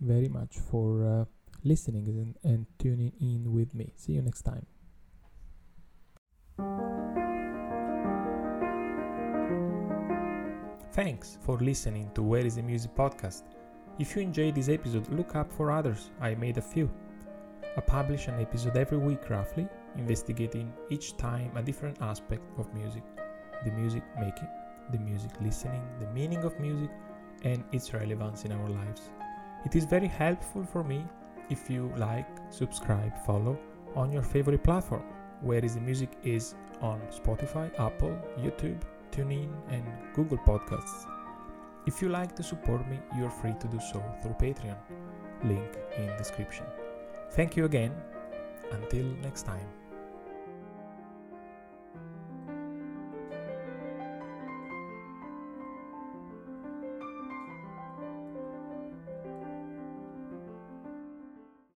very 0.00 0.28
much 0.28 0.56
for 0.58 1.04
uh, 1.04 1.24
listening 1.62 2.08
and, 2.08 2.36
and 2.42 2.66
tuning 2.78 3.12
in 3.20 3.52
with 3.52 3.74
me. 3.74 3.92
See 3.96 4.12
you 4.12 4.22
next 4.22 4.42
time. 4.42 4.66
Thanks 10.94 11.38
for 11.40 11.58
listening 11.58 12.08
to 12.14 12.22
Where 12.22 12.46
is 12.46 12.54
the 12.54 12.62
Music 12.62 12.94
podcast. 12.94 13.42
If 13.98 14.14
you 14.14 14.22
enjoyed 14.22 14.54
this 14.54 14.68
episode, 14.68 15.08
look 15.08 15.34
up 15.34 15.52
for 15.52 15.72
others. 15.72 16.12
I 16.20 16.36
made 16.36 16.56
a 16.56 16.62
few. 16.62 16.88
I 17.76 17.80
publish 17.80 18.28
an 18.28 18.40
episode 18.40 18.76
every 18.76 18.98
week 18.98 19.28
roughly, 19.28 19.66
investigating 19.96 20.72
each 20.90 21.16
time 21.16 21.50
a 21.56 21.62
different 21.62 22.00
aspect 22.00 22.44
of 22.58 22.72
music 22.74 23.02
the 23.64 23.72
music 23.72 24.04
making, 24.20 24.46
the 24.92 24.98
music 24.98 25.32
listening, 25.40 25.82
the 25.98 26.06
meaning 26.12 26.44
of 26.44 26.60
music, 26.60 26.90
and 27.42 27.64
its 27.72 27.92
relevance 27.92 28.44
in 28.44 28.52
our 28.52 28.68
lives. 28.68 29.10
It 29.66 29.74
is 29.74 29.86
very 29.86 30.06
helpful 30.06 30.62
for 30.62 30.84
me 30.84 31.04
if 31.50 31.68
you 31.68 31.92
like, 31.96 32.28
subscribe, 32.50 33.18
follow 33.26 33.58
on 33.96 34.12
your 34.12 34.22
favorite 34.22 34.62
platform. 34.62 35.02
Where 35.40 35.64
is 35.64 35.74
the 35.74 35.80
music 35.80 36.10
is 36.22 36.54
on 36.80 37.00
Spotify, 37.10 37.76
Apple, 37.80 38.16
YouTube, 38.38 38.80
TuneIn, 39.14 39.50
and 39.70 39.84
Google 40.14 40.38
Podcasts. 40.38 41.06
If 41.86 42.02
you 42.02 42.08
like 42.08 42.34
to 42.36 42.42
support 42.42 42.88
me, 42.88 42.98
you 43.16 43.26
are 43.26 43.30
free 43.30 43.54
to 43.60 43.66
do 43.68 43.78
so 43.92 44.02
through 44.22 44.36
Patreon. 44.40 44.78
Link 45.44 45.76
in 45.96 46.08
description. 46.16 46.66
Thank 47.32 47.56
you 47.56 47.64
again. 47.64 47.92
Until 48.72 49.04
next 49.22 49.42
time. 49.42 49.83